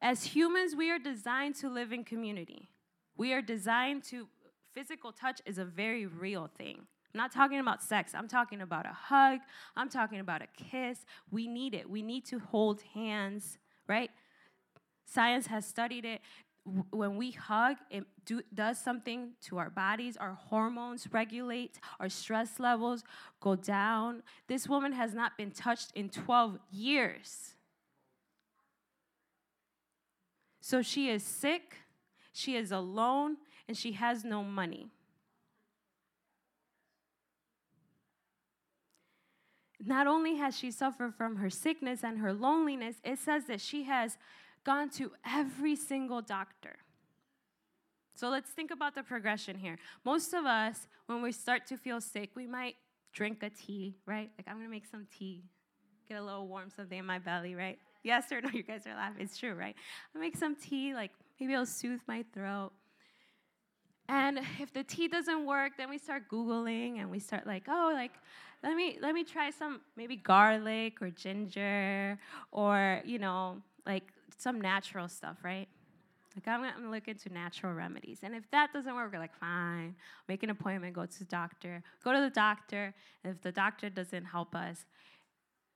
[0.00, 2.68] As humans, we are designed to live in community.
[3.16, 4.28] We are designed to,
[4.72, 6.86] physical touch is a very real thing.
[7.14, 8.12] I'm not talking about sex.
[8.12, 9.38] I'm talking about a hug.
[9.76, 11.06] I'm talking about a kiss.
[11.30, 11.88] We need it.
[11.88, 14.10] We need to hold hands, right?
[15.06, 16.22] Science has studied it.
[16.90, 20.16] When we hug, it do, does something to our bodies.
[20.16, 23.04] Our hormones regulate, our stress levels
[23.40, 24.24] go down.
[24.48, 27.54] This woman has not been touched in 12 years.
[30.60, 31.76] So she is sick,
[32.32, 33.36] she is alone,
[33.68, 34.88] and she has no money.
[39.86, 43.84] Not only has she suffered from her sickness and her loneliness, it says that she
[43.84, 44.16] has
[44.64, 46.76] gone to every single doctor.
[48.14, 49.76] So let's think about the progression here.
[50.04, 52.76] Most of us, when we start to feel sick, we might
[53.12, 54.30] drink a tea, right?
[54.38, 55.42] Like, I'm gonna make some tea,
[56.08, 57.78] get a little warm something in my belly, right?
[58.02, 58.50] Yes or no?
[58.52, 59.22] You guys are laughing.
[59.22, 59.74] It's true, right?
[60.14, 61.10] I make some tea, like
[61.40, 62.72] maybe it'll soothe my throat.
[64.08, 67.90] And if the tea doesn't work, then we start Googling and we start like, oh,
[67.94, 68.12] like,
[68.62, 72.18] let me let me try some maybe garlic or ginger
[72.52, 74.04] or, you know, like
[74.38, 75.68] some natural stuff, right?
[76.34, 78.20] Like I'm gonna, look into natural remedies.
[78.22, 79.94] And if that doesn't work, we're like, fine,
[80.28, 81.82] make an appointment, go to the doctor.
[82.02, 82.92] Go to the doctor.
[83.22, 84.84] And if the doctor doesn't help us,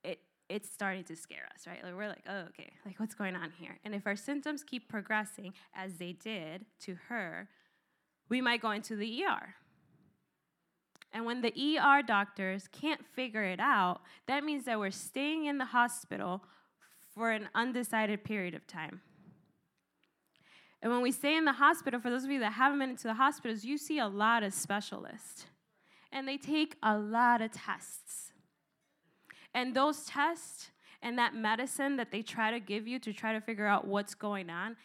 [0.02, 0.18] it
[0.48, 1.84] it's starting to scare us, right?
[1.84, 3.78] Like we're like, oh, okay, like what's going on here?
[3.84, 7.48] And if our symptoms keep progressing as they did to her,
[8.28, 9.54] we might go into the ER.
[11.12, 15.58] And when the ER doctors can't figure it out, that means that we're staying in
[15.58, 16.42] the hospital
[17.14, 19.00] for an undecided period of time.
[20.80, 23.08] And when we stay in the hospital, for those of you that haven't been into
[23.08, 25.46] the hospitals, you see a lot of specialists.
[26.12, 28.32] And they take a lot of tests.
[29.54, 30.70] And those tests
[31.02, 34.14] and that medicine that they try to give you to try to figure out what's
[34.14, 34.76] going on,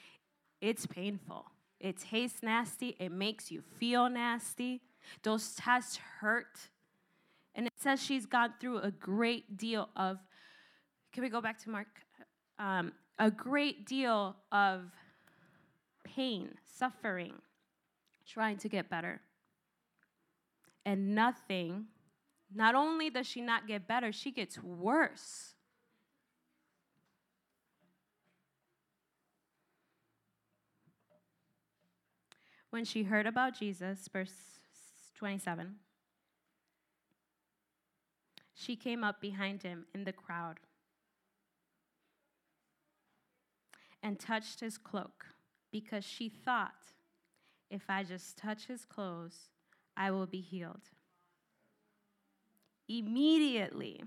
[0.61, 1.45] it's painful.
[1.83, 2.95] It tastes nasty.
[2.97, 4.81] It makes you feel nasty.
[5.21, 6.69] Those tests hurt.
[7.55, 10.17] And it says she's gone through a great deal of,
[11.11, 11.87] can we go back to Mark?
[12.57, 14.85] Um, a great deal of
[16.05, 17.33] pain, suffering,
[18.25, 19.19] trying to get better.
[20.85, 21.87] And nothing,
[22.55, 25.53] not only does she not get better, she gets worse.
[32.73, 34.33] When she heard about Jesus, verse
[35.19, 35.75] 27,
[38.55, 40.59] she came up behind him in the crowd
[44.01, 45.27] and touched his cloak
[45.71, 46.71] because she thought,
[47.69, 49.49] if I just touch his clothes,
[49.95, 50.89] I will be healed.
[52.89, 54.01] Immediately,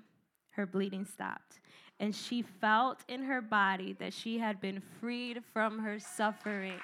[0.50, 1.60] her bleeding stopped,
[2.00, 6.80] and she felt in her body that she had been freed from her suffering.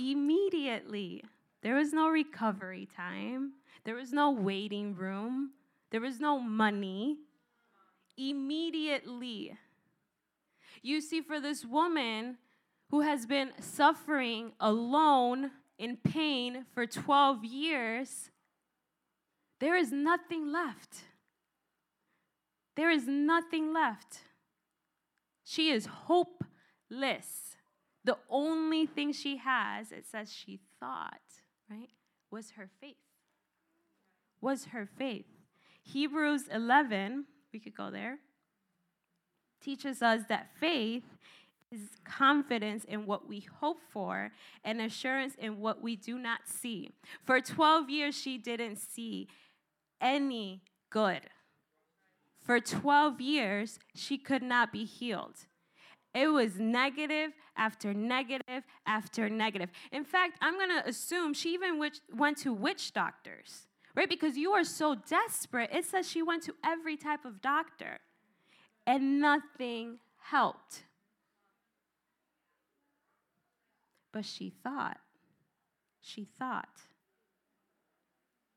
[0.00, 1.22] Immediately,
[1.62, 3.52] there was no recovery time,
[3.84, 5.50] there was no waiting room,
[5.90, 7.18] there was no money.
[8.16, 9.58] Immediately.
[10.82, 12.38] You see, for this woman
[12.90, 18.30] who has been suffering alone in pain for 12 years,
[19.58, 21.04] there is nothing left.
[22.76, 24.20] There is nothing left.
[25.44, 27.49] She is hopeless.
[28.10, 31.20] The only thing she has, it says she thought,
[31.70, 31.90] right,
[32.28, 32.96] was her faith.
[34.40, 35.26] Was her faith.
[35.84, 38.18] Hebrews 11, we could go there,
[39.60, 41.04] teaches us that faith
[41.70, 44.32] is confidence in what we hope for
[44.64, 46.90] and assurance in what we do not see.
[47.24, 49.28] For 12 years, she didn't see
[50.00, 51.20] any good.
[52.44, 55.46] For 12 years, she could not be healed.
[56.14, 59.70] It was negative after negative after negative.
[59.92, 61.78] In fact, I'm going to assume she even
[62.12, 64.08] went to witch doctors, right?
[64.08, 65.70] Because you are so desperate.
[65.72, 67.98] It says she went to every type of doctor,
[68.86, 70.82] and nothing helped.
[74.12, 74.98] But she thought,
[76.00, 76.80] she thought.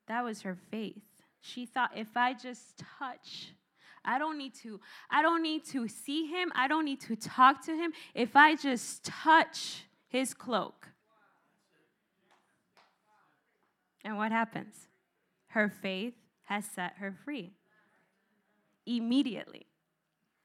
[0.07, 1.03] That was her faith.
[1.39, 3.53] She thought, if I just touch,
[4.05, 4.79] I don't need to
[5.09, 6.51] I don't need to see him.
[6.55, 7.93] I don't need to talk to him.
[8.13, 10.89] If I just touch his cloak.
[14.03, 14.87] And what happens?
[15.47, 17.53] Her faith has set her free.
[18.85, 19.65] Immediately.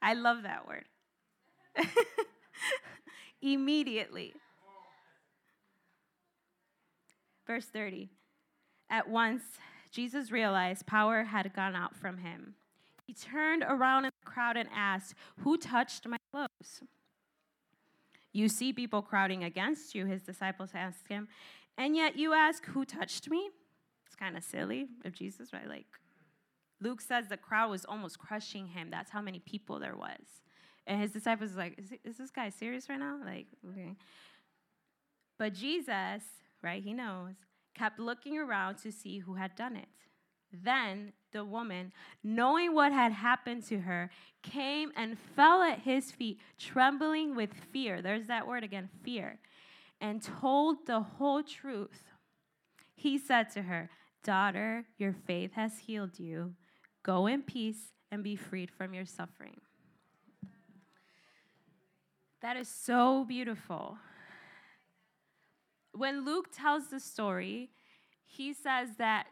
[0.01, 0.85] I love that word.
[3.43, 4.35] Immediately.
[7.47, 8.11] Verse 30.
[8.91, 9.43] At once,
[9.91, 12.55] Jesus realized power had gone out from him.
[13.09, 16.83] He turned around in the crowd and asked, Who touched my clothes?
[18.35, 21.27] You see people crowding against you, his disciples asked him,
[21.79, 23.49] and yet you ask, Who touched me?
[24.07, 25.67] It's kind of silly of Jesus, right?
[25.67, 25.87] Like,
[26.83, 28.91] Luke says the crowd was almost crushing him.
[28.91, 30.43] That's how many people there was.
[30.87, 33.19] And his disciples were like, is, is this guy serious right now?
[33.25, 33.97] Like, okay.
[35.39, 36.25] But Jesus,
[36.63, 37.37] right, he knows,
[37.75, 39.89] kept looking around to see who had done it.
[40.53, 44.11] Then the woman, knowing what had happened to her,
[44.43, 48.01] came and fell at his feet, trembling with fear.
[48.03, 49.39] There's that word again fear.
[50.01, 52.05] And told the whole truth.
[52.95, 53.91] He said to her,
[54.23, 56.55] Daughter, your faith has healed you.
[57.03, 59.61] Go in peace and be freed from your suffering.
[62.41, 63.99] That is so beautiful.
[65.93, 67.71] When Luke tells the story,
[68.25, 69.27] he says that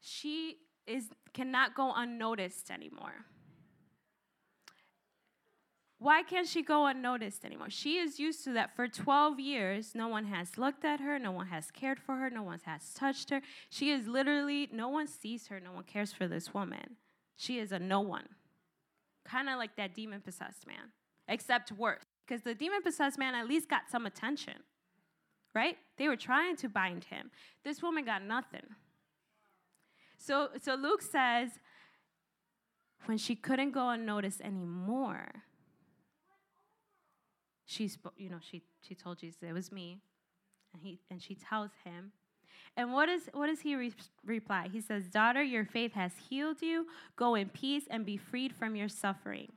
[0.00, 3.26] she is cannot go unnoticed anymore.
[5.98, 7.70] Why can't she go unnoticed anymore?
[7.70, 9.94] She is used to that for 12 years.
[9.94, 12.92] No one has looked at her, no one has cared for her, no one has
[12.92, 13.40] touched her.
[13.70, 16.96] She is literally, no one sees her, no one cares for this woman.
[17.34, 18.28] She is a no one.
[19.24, 20.92] Kind of like that demon possessed man,
[21.28, 22.04] except worse.
[22.26, 24.54] Because the demon possessed man at least got some attention,
[25.54, 25.78] right?
[25.96, 27.30] They were trying to bind him.
[27.64, 28.66] This woman got nothing.
[30.18, 31.50] So, so Luke says,
[33.06, 35.44] when she couldn't go unnoticed anymore,
[37.64, 39.98] she spoke, you know, she, she told Jesus, it was me.
[40.72, 42.12] And, he, and she tells him.
[42.76, 43.92] And what, is, what does he re-
[44.24, 44.68] reply?
[44.70, 46.86] He says, Daughter, your faith has healed you.
[47.16, 49.52] Go in peace and be freed from your suffering.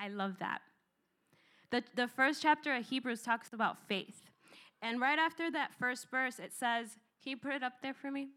[0.00, 0.60] I love that.
[1.70, 4.22] The, the first chapter of Hebrews talks about faith.
[4.80, 8.10] And right after that first verse, it says, Can you put it up there for
[8.10, 8.28] me?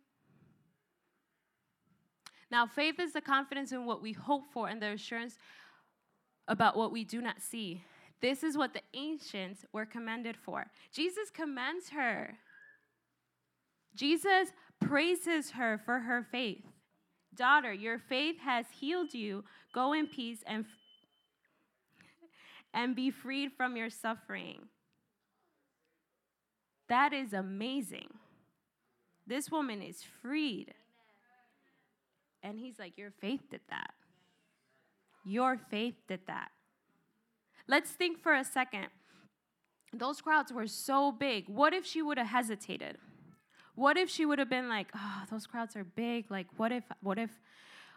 [2.51, 5.37] Now, faith is the confidence in what we hope for and the assurance
[6.47, 7.83] about what we do not see.
[8.21, 10.65] This is what the ancients were commended for.
[10.91, 12.37] Jesus commends her.
[13.95, 14.49] Jesus
[14.81, 16.65] praises her for her faith.
[17.35, 19.43] Daughter, your faith has healed you.
[19.73, 20.65] Go in peace and,
[22.73, 24.67] and be freed from your suffering.
[26.89, 28.09] That is amazing.
[29.27, 30.73] This woman is freed.
[32.43, 33.93] And he's like, Your faith did that.
[35.25, 36.49] Your faith did that.
[37.67, 38.87] Let's think for a second.
[39.93, 41.47] Those crowds were so big.
[41.47, 42.97] What if she would have hesitated?
[43.75, 46.29] What if she would have been like, "Oh, those crowds are big.
[46.29, 47.31] Like what if what if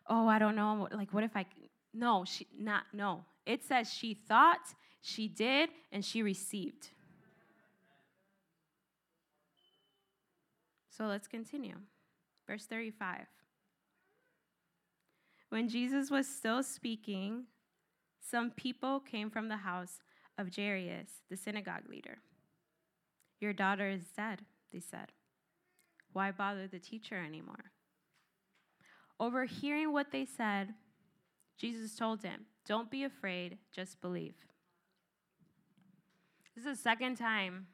[0.08, 0.88] oh, I don't know.
[0.92, 1.46] Like what if I
[1.92, 3.24] No, she not no.
[3.44, 6.88] It says she thought, she did, and she received.
[10.90, 11.76] So let's continue.
[12.46, 13.26] Verse 35.
[15.52, 17.44] When Jesus was still speaking,
[18.26, 19.98] some people came from the house
[20.38, 22.20] of Jairus, the synagogue leader.
[23.38, 25.12] Your daughter is dead, they said.
[26.14, 27.70] Why bother the teacher anymore?
[29.20, 30.72] Overhearing what they said,
[31.58, 34.36] Jesus told him, Don't be afraid, just believe.
[36.56, 37.66] This is the second time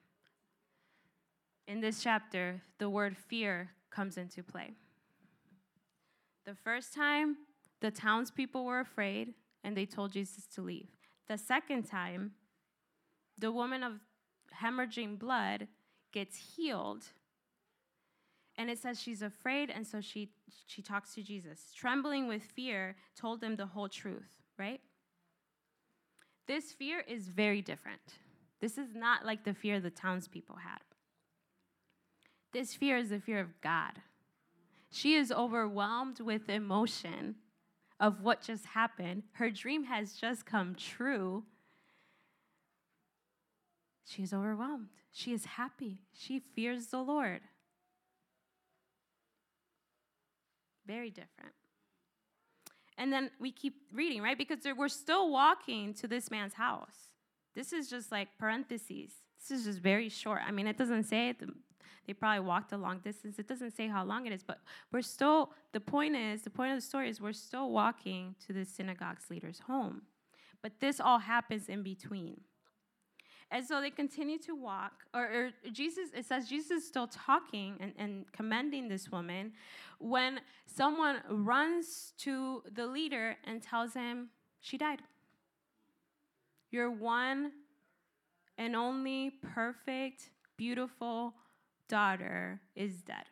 [1.69, 4.73] in this chapter the word fear comes into play.
[6.45, 7.37] The first time,
[7.81, 10.89] the townspeople were afraid and they told Jesus to leave.
[11.29, 12.33] The second time,
[13.39, 13.95] the woman of
[14.61, 15.69] hemorrhaging blood
[16.13, 17.05] gets healed.
[18.57, 20.31] And it says she's afraid, and so she,
[20.67, 21.73] she talks to Jesus.
[21.77, 24.81] Trembling with fear, told him the whole truth, right?
[26.49, 28.01] This fear is very different.
[28.61, 30.81] This is not like the fear the townspeople had.
[32.53, 33.93] This fear is the fear of God.
[34.91, 37.37] She is overwhelmed with emotion
[38.01, 39.25] of what just happened.
[39.33, 41.45] Her dream has just come true.
[44.05, 44.89] She is overwhelmed.
[45.13, 45.99] She is happy.
[46.13, 47.41] She fears the Lord.
[50.87, 51.55] Very different.
[52.97, 54.37] And then we keep reading, right?
[54.37, 57.13] Because we're still walking to this man's house.
[57.55, 59.13] This is just like parentheses.
[59.41, 60.41] This is just very short.
[60.47, 61.37] I mean, it doesn't say it.
[62.09, 63.39] They probably walked a long distance.
[63.39, 66.73] It doesn't say how long it is, but we're still, the point is, the point
[66.73, 70.01] of the story is we're still walking to the synagogue's leader's home.
[70.63, 72.41] But this all happens in between.
[73.51, 77.77] And so they continue to walk, or, or, Jesus, it says Jesus is still talking
[77.79, 79.53] and, and commending this woman
[79.99, 84.31] when someone runs to the leader and tells him,
[84.61, 85.03] She died.
[86.71, 87.53] Your one
[88.57, 91.35] and only perfect, beautiful
[91.89, 93.25] daughter is dead.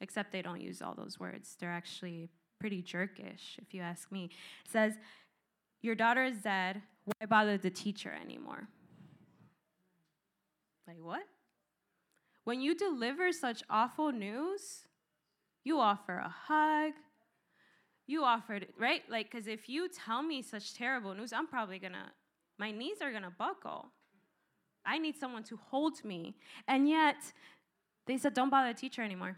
[0.00, 1.56] Except they don't use all those words.
[1.58, 4.30] They're actually pretty jerkish, if you ask me.
[4.64, 4.94] It says,
[5.82, 6.82] Your daughter is dead.
[7.04, 8.68] Why bother the teacher anymore?
[10.86, 11.22] Like, what?
[12.44, 14.84] When you deliver such awful news,
[15.64, 16.92] you offer a hug.
[18.06, 19.02] You offered, right?
[19.10, 22.12] Like, because if you tell me such terrible news, I'm probably gonna,
[22.58, 23.86] my knees are gonna buckle.
[24.86, 26.36] I need someone to hold me.
[26.68, 27.16] And yet,
[28.06, 29.36] they said, don't bother the teacher anymore.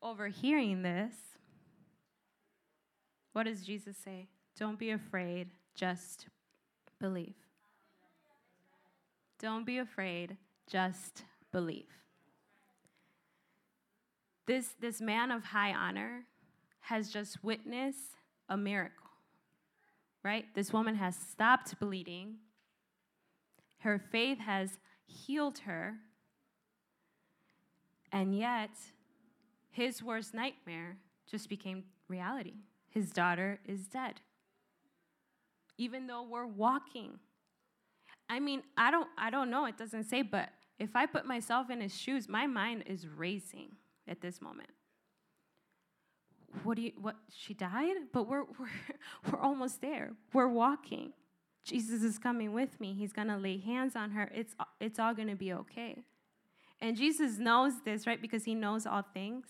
[0.00, 1.14] Overhearing this,
[3.32, 4.28] what does Jesus say?
[4.56, 6.26] Don't be afraid, just
[7.00, 7.34] believe.
[9.40, 10.36] Don't be afraid,
[10.70, 11.88] just believe.
[14.46, 16.24] This, this man of high honor
[16.82, 18.18] has just witnessed
[18.48, 19.10] a miracle,
[20.22, 20.46] right?
[20.54, 22.36] This woman has stopped bleeding,
[23.78, 25.94] her faith has healed her,
[28.12, 28.70] and yet
[29.70, 30.96] his worst nightmare
[31.30, 32.54] just became reality.
[32.90, 34.20] His daughter is dead.
[35.76, 37.18] Even though we're walking.
[38.28, 41.70] I mean, I don't I don't know, it doesn't say, but if I put myself
[41.70, 43.70] in his shoes, my mind is racing
[44.06, 44.70] at this moment
[46.62, 47.94] what do you what she died?
[48.12, 48.68] But we're we're
[49.30, 50.12] we're almost there.
[50.32, 51.12] We're walking.
[51.64, 52.92] Jesus is coming with me.
[52.92, 54.30] He's going to lay hands on her.
[54.34, 56.04] It's it's all going to be okay.
[56.80, 58.20] And jesus knows this right?
[58.20, 59.46] Because he knows all things.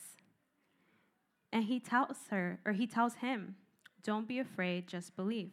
[1.53, 3.57] And he tells her or he tells him
[4.03, 5.51] Don't be afraid, just believe.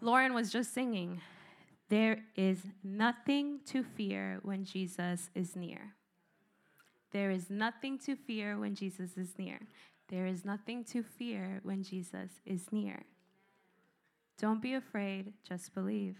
[0.00, 1.20] Lauren was just singing,
[1.88, 5.94] There is nothing to fear when Jesus is near.
[7.10, 9.60] There is nothing to fear when Jesus is near.
[10.08, 13.02] There is nothing to fear when Jesus is near.
[14.38, 16.16] Don't be afraid, just believe.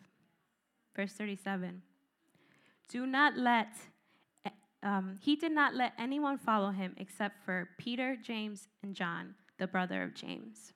[0.94, 1.82] Verse 37
[2.88, 3.68] Do not let,
[4.82, 9.66] um, he did not let anyone follow him except for Peter, James, and John, the
[9.66, 10.72] brother of James.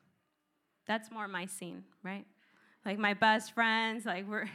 [0.87, 2.27] That's more my scene, right?
[2.85, 4.49] Like my best friends, like we're,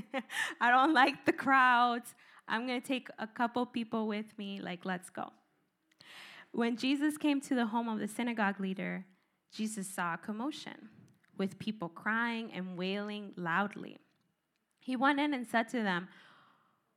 [0.60, 2.14] I don't like the crowds.
[2.48, 5.30] I'm gonna take a couple people with me, like, let's go.
[6.52, 9.04] When Jesus came to the home of the synagogue leader,
[9.52, 10.88] Jesus saw a commotion
[11.36, 13.98] with people crying and wailing loudly.
[14.80, 16.08] He went in and said to them,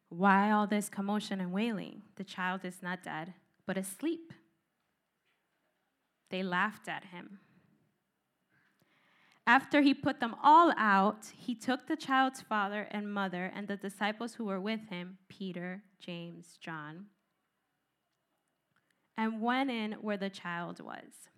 [0.09, 2.03] Why all this commotion and wailing?
[2.15, 3.33] The child is not dead,
[3.65, 4.33] but asleep.
[6.29, 7.39] They laughed at him.
[9.47, 13.75] After he put them all out, he took the child's father and mother and the
[13.75, 17.07] disciples who were with him Peter, James, John
[19.21, 21.29] and went in where the child was.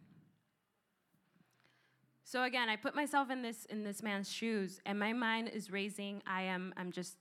[2.24, 5.70] So again, I put myself in this in this man's shoes and my mind is
[5.70, 6.22] racing.
[6.26, 7.18] I am I'm just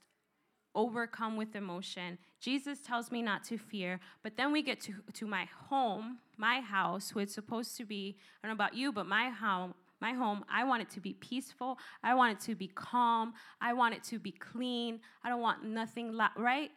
[0.73, 2.17] overcome with emotion.
[2.39, 6.61] Jesus tells me not to fear, but then we get to, to my home, my
[6.61, 10.11] house, who it's supposed to be, I don't know about you, but my home, my
[10.11, 11.79] home, I want it to be peaceful.
[12.03, 13.33] I want it to be calm.
[13.61, 14.99] I want it to be clean.
[15.23, 16.71] I don't want nothing, la- right?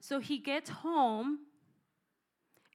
[0.00, 1.40] So he gets home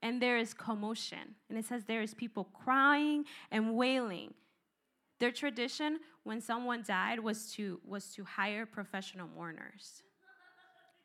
[0.02, 1.34] and there is commotion.
[1.48, 4.34] And it says there is people crying and wailing.
[5.18, 10.02] Their tradition when someone died was to was to hire professional mourners.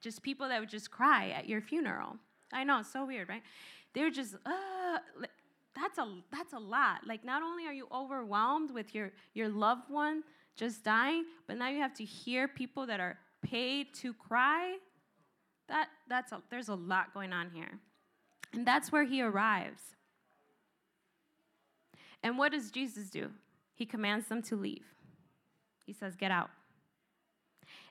[0.01, 2.18] Just people that would just cry at your funeral.
[2.53, 3.43] I know, it's so weird, right?
[3.93, 4.99] They're just uh
[5.76, 7.07] that's a that's a lot.
[7.07, 10.24] Like not only are you overwhelmed with your your loved one
[10.55, 14.78] just dying, but now you have to hear people that are paid to cry.
[15.67, 17.80] That that's a, there's a lot going on here.
[18.53, 19.82] And that's where he arrives.
[22.24, 23.32] And what does Jesus do?
[23.74, 24.86] He commands them to leave.
[25.86, 26.49] He says, Get out.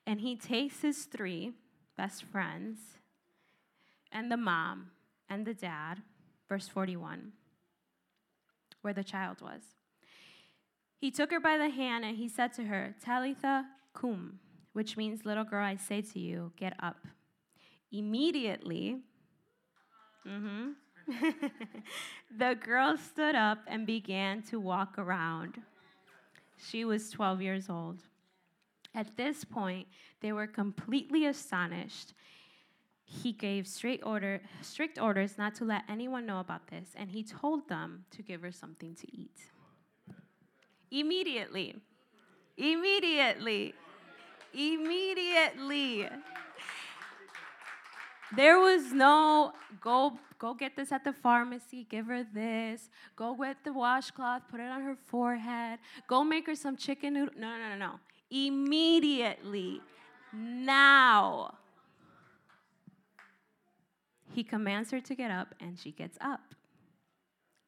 [0.07, 1.53] And he takes his three
[1.97, 2.79] best friends
[4.13, 4.91] and the mom
[5.29, 6.03] and the dad,
[6.49, 7.33] verse 41,
[8.83, 9.63] where the child was.
[10.99, 13.65] He took her by the hand and he said to her, Talitha
[13.95, 14.39] cum,
[14.73, 17.07] which means, Little girl, I say to you, get up.
[17.93, 19.01] Immediately,
[20.29, 20.71] Mm-hmm.
[22.39, 25.61] the girl stood up and began to walk around.
[26.59, 28.03] She was 12 years old.
[28.95, 29.87] At this point,
[30.21, 32.13] they were completely astonished.
[33.13, 37.25] He gave straight order, strict orders not to let anyone know about this, and he
[37.25, 39.51] told them to give her something to eat.
[40.93, 41.75] Immediately.
[42.57, 43.75] Immediately.
[44.55, 46.09] Immediately.
[48.37, 53.65] There was no go go get this at the pharmacy, give her this, go get
[53.65, 57.35] the washcloth, put it on her forehead, go make her some chicken noodle.
[57.37, 58.01] No, no, no, no.
[58.31, 59.81] Immediately,
[60.33, 61.57] now.
[64.33, 66.41] He commands her to get up, and she gets up.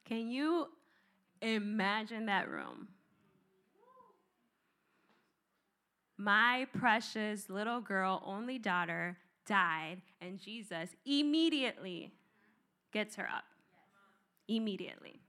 [0.05, 0.69] Can you
[1.41, 2.89] imagine that room?
[6.17, 12.13] My precious little girl, only daughter, died, and Jesus immediately
[12.93, 13.45] gets her up.
[14.47, 15.21] Immediately.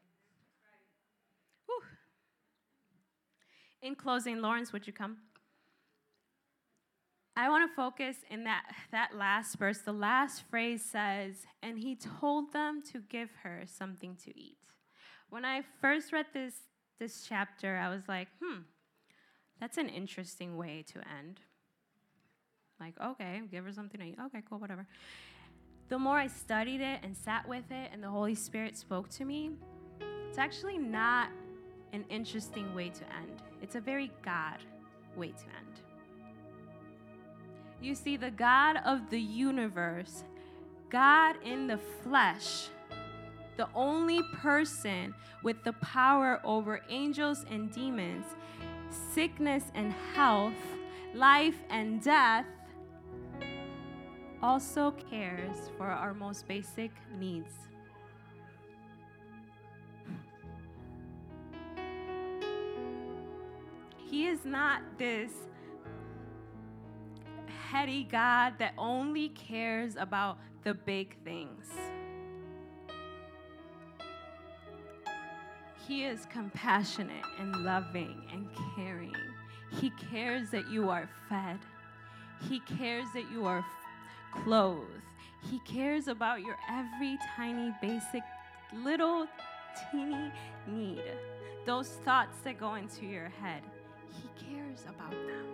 [1.65, 1.81] Whew.
[3.81, 5.17] In closing, Lawrence, would you come?
[7.35, 9.79] I want to focus in that, that last verse.
[9.79, 14.57] The last phrase says, and he told them to give her something to eat.
[15.29, 16.53] When I first read this,
[16.99, 18.61] this chapter, I was like, hmm,
[19.59, 21.39] that's an interesting way to end.
[22.79, 24.17] Like, okay, give her something to eat.
[24.27, 24.85] Okay, cool, whatever.
[25.89, 29.25] The more I studied it and sat with it, and the Holy Spirit spoke to
[29.25, 29.51] me,
[30.27, 31.29] it's actually not
[31.93, 33.41] an interesting way to end.
[33.61, 34.59] It's a very God
[35.15, 35.82] way to end.
[37.83, 40.23] You see, the God of the universe,
[40.89, 42.69] God in the flesh,
[43.57, 45.13] the only person
[45.43, 48.23] with the power over angels and demons,
[49.13, 50.53] sickness and health,
[51.13, 52.45] life and death,
[54.41, 57.51] also cares for our most basic needs.
[63.97, 65.31] He is not this
[67.73, 71.65] heady God that only cares about the big things.
[75.87, 79.15] He is compassionate and loving and caring.
[79.81, 81.57] He cares that you are fed.
[82.47, 83.65] He cares that you are
[84.31, 85.01] clothed.
[85.49, 88.21] He cares about your every tiny, basic,
[88.71, 89.25] little,
[89.91, 90.31] teeny
[90.67, 91.01] need.
[91.65, 93.63] Those thoughts that go into your head.
[94.11, 95.47] He cares about them.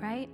[0.00, 0.28] Right?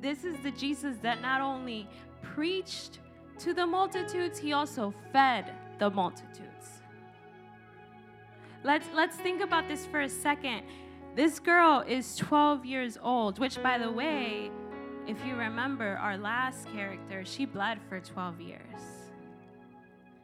[0.00, 1.86] This is the Jesus that not only
[2.22, 3.00] preached
[3.40, 6.82] to the multitudes, he also fed the multitudes.
[8.62, 10.62] Let's let's think about this for a second.
[11.16, 14.50] This girl is 12 years old, which by the way,
[15.06, 18.80] if you remember our last character, she bled for 12 years.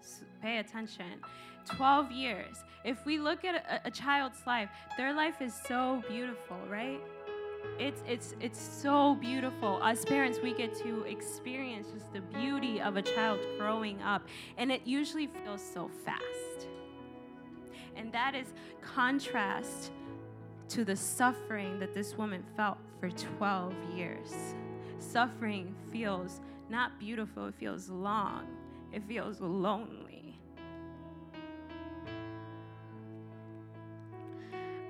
[0.00, 1.20] So pay attention.
[1.66, 2.62] 12 years.
[2.84, 7.00] If we look at a, a child's life, their life is so beautiful, right?
[7.78, 9.80] It's, it's, it's so beautiful.
[9.82, 14.72] As parents, we get to experience just the beauty of a child growing up, and
[14.72, 16.68] it usually feels so fast.
[17.96, 18.52] And that is
[18.82, 19.92] contrast
[20.68, 24.54] to the suffering that this woman felt for 12 years.
[24.98, 28.46] Suffering feels not beautiful, it feels long,
[28.92, 30.05] it feels lonely.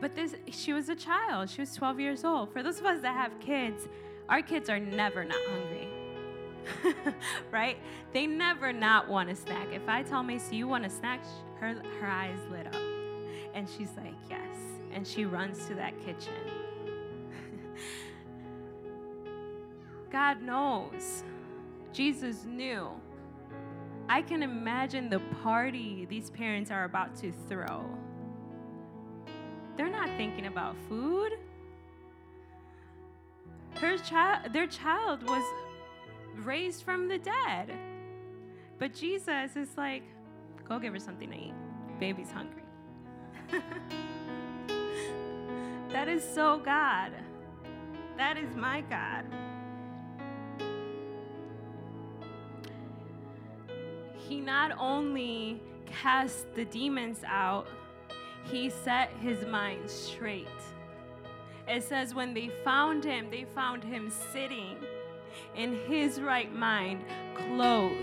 [0.01, 1.49] But this, she was a child.
[1.49, 2.53] She was 12 years old.
[2.53, 3.89] For those of us that have kids,
[4.29, 5.89] our kids are never not hungry.
[7.51, 7.79] right?
[8.13, 9.69] They never not want a snack.
[9.73, 11.25] If I tell Macy, you want a snack,
[11.61, 12.81] her, her eyes lit up.
[13.55, 14.57] And she's like, yes.
[14.93, 16.35] And she runs to that kitchen.
[20.11, 21.25] God knows.
[21.93, 22.89] Jesus knew.
[24.09, 27.85] I can imagine the party these parents are about to throw.
[29.77, 31.33] They're not thinking about food.
[33.75, 35.45] Her child, their child was
[36.37, 37.73] raised from the dead.
[38.79, 40.03] But Jesus is like,
[40.69, 41.55] go give her something to eat.
[42.01, 42.63] Baby's hungry.
[45.91, 47.13] that is so God.
[48.17, 49.25] That is my God.
[54.17, 57.69] He not only cast the demons out,
[58.51, 60.49] he set his mind straight.
[61.69, 64.77] It says, when they found him, they found him sitting
[65.55, 67.95] in his right mind, clothed.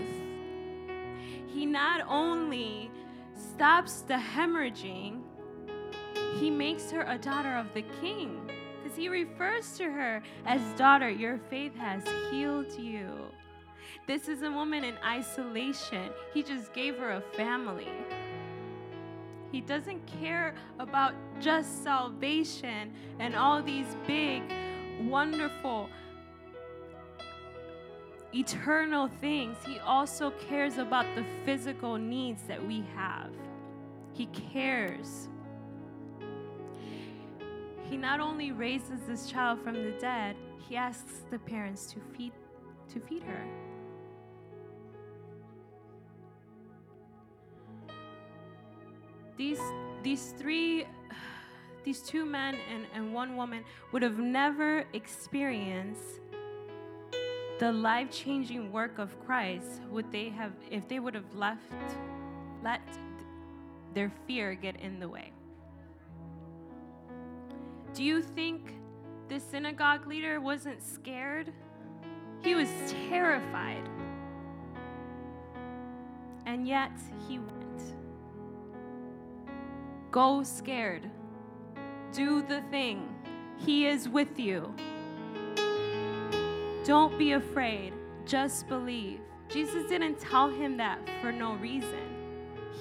[1.46, 2.90] He not only
[3.34, 5.22] stops the hemorrhaging,
[6.38, 8.50] he makes her a daughter of the king.
[8.82, 13.08] Because he refers to her as daughter, your faith has healed you.
[14.06, 16.10] This is a woman in isolation.
[16.34, 17.88] He just gave her a family.
[19.54, 24.42] He doesn't care about just salvation and all these big,
[25.02, 25.88] wonderful,
[28.34, 29.56] eternal things.
[29.64, 33.30] He also cares about the physical needs that we have.
[34.12, 35.28] He cares.
[37.88, 40.34] He not only raises this child from the dead,
[40.68, 42.32] he asks the parents to feed
[42.92, 43.63] to feed her.
[49.36, 49.60] These
[50.02, 50.86] these three
[51.84, 56.20] these two men and, and one woman would have never experienced
[57.58, 61.60] the life-changing work of Christ would they have if they would have left
[62.62, 62.80] let
[63.92, 65.30] their fear get in the way.
[67.92, 68.74] Do you think
[69.28, 71.52] the synagogue leader wasn't scared?
[72.42, 72.68] He was
[73.08, 73.88] terrified.
[76.44, 76.90] And yet
[77.28, 77.63] he went.
[80.14, 81.10] Go scared.
[82.12, 83.08] Do the thing.
[83.56, 84.72] He is with you.
[86.84, 87.94] Don't be afraid.
[88.24, 89.18] Just believe.
[89.48, 91.98] Jesus didn't tell him that for no reason.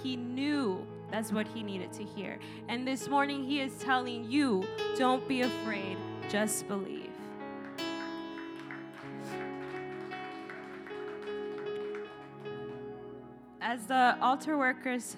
[0.04, 2.38] He knew that's what he needed to hear.
[2.68, 4.64] And this morning, he is telling you
[4.96, 5.98] don't be afraid,
[6.30, 7.10] just believe.
[13.60, 15.18] As the altar workers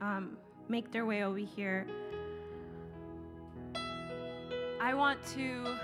[0.00, 0.36] um,
[0.70, 1.86] make their way over here,
[4.80, 5.76] I want to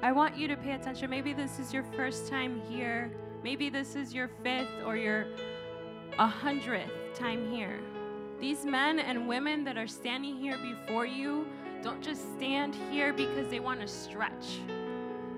[0.00, 1.10] I want you to pay attention.
[1.10, 3.10] Maybe this is your first time here.
[3.42, 5.26] Maybe this is your fifth or your
[6.18, 7.80] a hundredth time here.
[8.40, 11.46] These men and women that are standing here before you
[11.82, 14.60] don't just stand here because they want to stretch,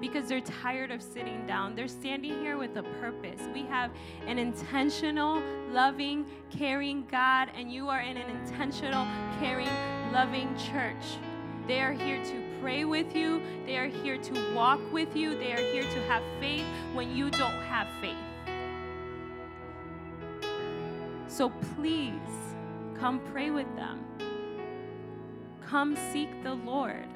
[0.01, 1.75] because they're tired of sitting down.
[1.75, 3.41] They're standing here with a purpose.
[3.53, 3.91] We have
[4.27, 9.07] an intentional, loving, caring God, and you are in an intentional,
[9.39, 9.69] caring,
[10.13, 11.19] loving church.
[11.67, 15.53] They are here to pray with you, they are here to walk with you, they
[15.53, 18.17] are here to have faith when you don't have faith.
[21.29, 22.13] So please
[22.99, 24.05] come pray with them.
[25.65, 27.07] Come seek the Lord.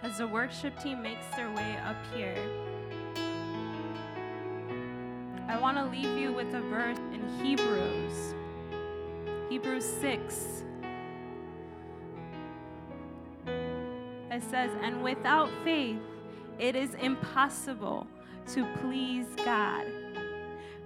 [0.00, 2.36] As the worship team makes their way up here,
[5.48, 8.34] I want to leave you with a verse in Hebrews.
[9.48, 10.64] Hebrews 6.
[14.30, 15.98] It says, And without faith,
[16.60, 18.06] it is impossible
[18.52, 19.84] to please God.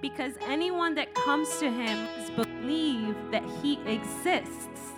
[0.01, 4.93] Because anyone that comes to him must believe that he exists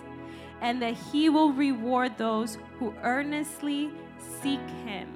[0.61, 3.91] and that he will reward those who earnestly
[4.41, 5.07] seek him.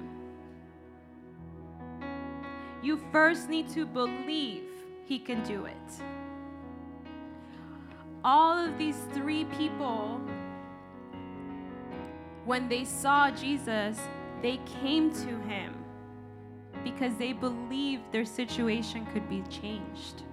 [2.81, 4.63] You first need to believe
[5.05, 5.75] he can do it.
[8.23, 10.19] All of these three people,
[12.45, 13.99] when they saw Jesus,
[14.41, 15.75] they came to him
[16.83, 20.23] because they believed their situation could be changed.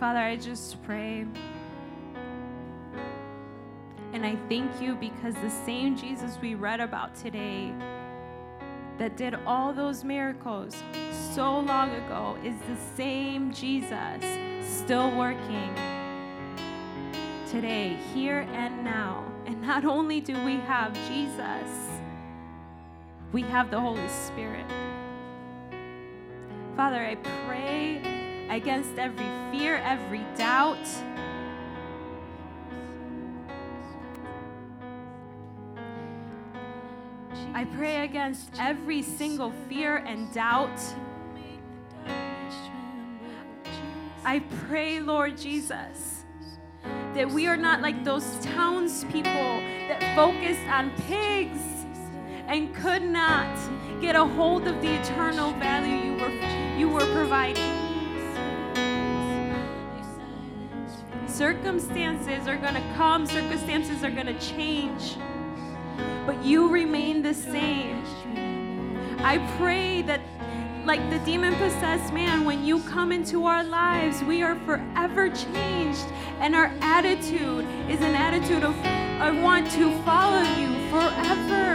[0.00, 1.24] Father, I just pray.
[4.24, 7.74] And I thank you because the same Jesus we read about today
[8.96, 10.82] that did all those miracles
[11.34, 14.24] so long ago is the same Jesus
[14.62, 15.74] still working
[17.50, 19.30] today, here and now.
[19.44, 21.68] And not only do we have Jesus,
[23.30, 24.64] we have the Holy Spirit.
[26.76, 27.16] Father, I
[27.46, 30.78] pray against every fear, every doubt.
[37.54, 40.80] I pray against every single fear and doubt.
[44.24, 46.24] I pray, Lord Jesus,
[47.14, 51.60] that we are not like those townspeople that focused on pigs
[52.48, 53.56] and could not
[54.00, 57.72] get a hold of the eternal value you were, you were providing.
[61.28, 65.16] Circumstances are going to come, circumstances are going to change
[66.26, 68.02] but you remain the same.
[69.18, 70.20] I pray that,
[70.84, 76.06] like the demon possessed man, when you come into our lives, we are forever changed,
[76.40, 81.74] and our attitude is an attitude of, I want to follow you forever.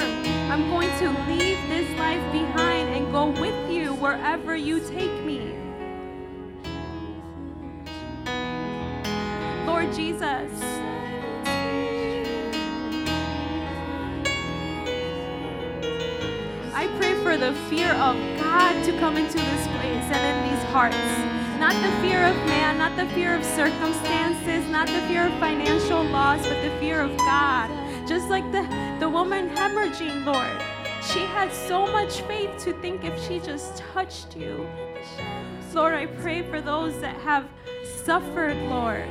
[0.52, 5.56] I'm going to leave this life behind and go with you wherever you take me.
[9.66, 10.79] Lord Jesus.
[17.50, 20.96] The fear of God to come into this place and in these hearts.
[21.58, 26.04] Not the fear of man, not the fear of circumstances, not the fear of financial
[26.04, 27.72] loss, but the fear of God.
[28.08, 28.62] Just like the,
[29.00, 30.62] the woman hemorrhaging, Lord.
[31.04, 34.70] She had so much faith to think if she just touched you.
[35.74, 37.48] Lord, I pray for those that have
[38.06, 39.10] suffered, Lord,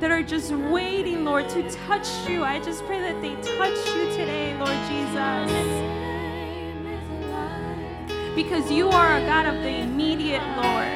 [0.00, 2.44] that are just waiting, Lord, to touch you.
[2.44, 5.97] I just pray that they touch you today, Lord Jesus
[8.38, 10.94] because you are a God of the immediate, Lord.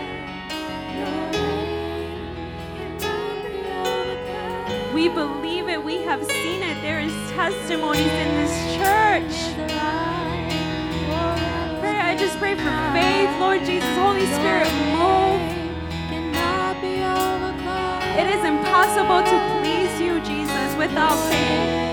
[4.94, 5.82] We believe it.
[5.82, 6.80] We have seen it.
[6.82, 9.56] There is testimonies in this church.
[11.80, 13.90] Pray, I just pray for faith, Lord Jesus.
[13.96, 15.42] Holy Spirit, move.
[18.20, 21.91] It is impossible to please you, Jesus, without faith.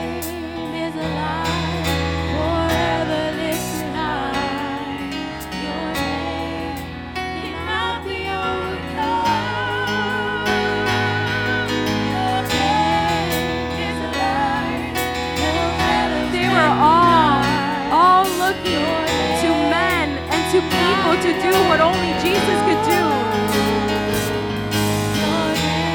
[21.69, 23.03] What only Jesus could do.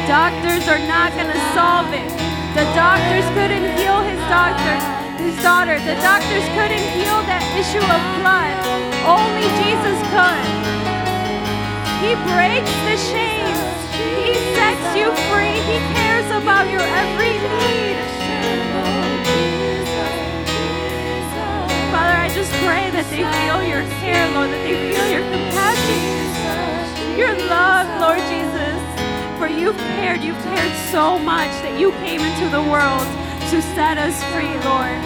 [0.06, 2.06] Doctors are not going to solve it.
[2.54, 4.74] The doctors couldn't heal his doctor,
[5.18, 5.74] his daughter.
[5.82, 8.54] The doctors couldn't heal that issue of blood.
[9.02, 10.46] Only Jesus could.
[11.98, 13.58] He breaks the chains.
[14.22, 15.58] He sets you free.
[15.66, 19.03] He cares about your every need.
[22.04, 27.18] Father, I just pray that they feel your care, Lord, that they feel your compassion,
[27.18, 28.76] your love, Lord Jesus.
[29.38, 33.08] For you've cared, you've cared so much that you came into the world
[33.48, 35.00] to set us free, Lord.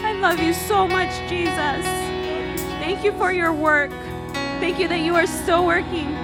[0.00, 1.84] I love you so much, Jesus.
[2.80, 3.90] Thank you for your work.
[4.60, 6.23] Thank you that you are still working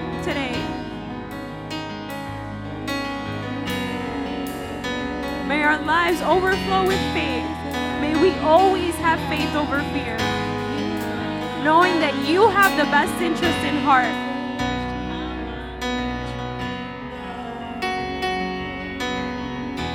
[5.60, 7.44] May our lives overflow with faith.
[8.00, 10.16] May we always have faith over fear,
[11.62, 14.06] knowing that you have the best interest in heart.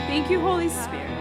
[0.05, 1.14] Thank you, Holy Spirit.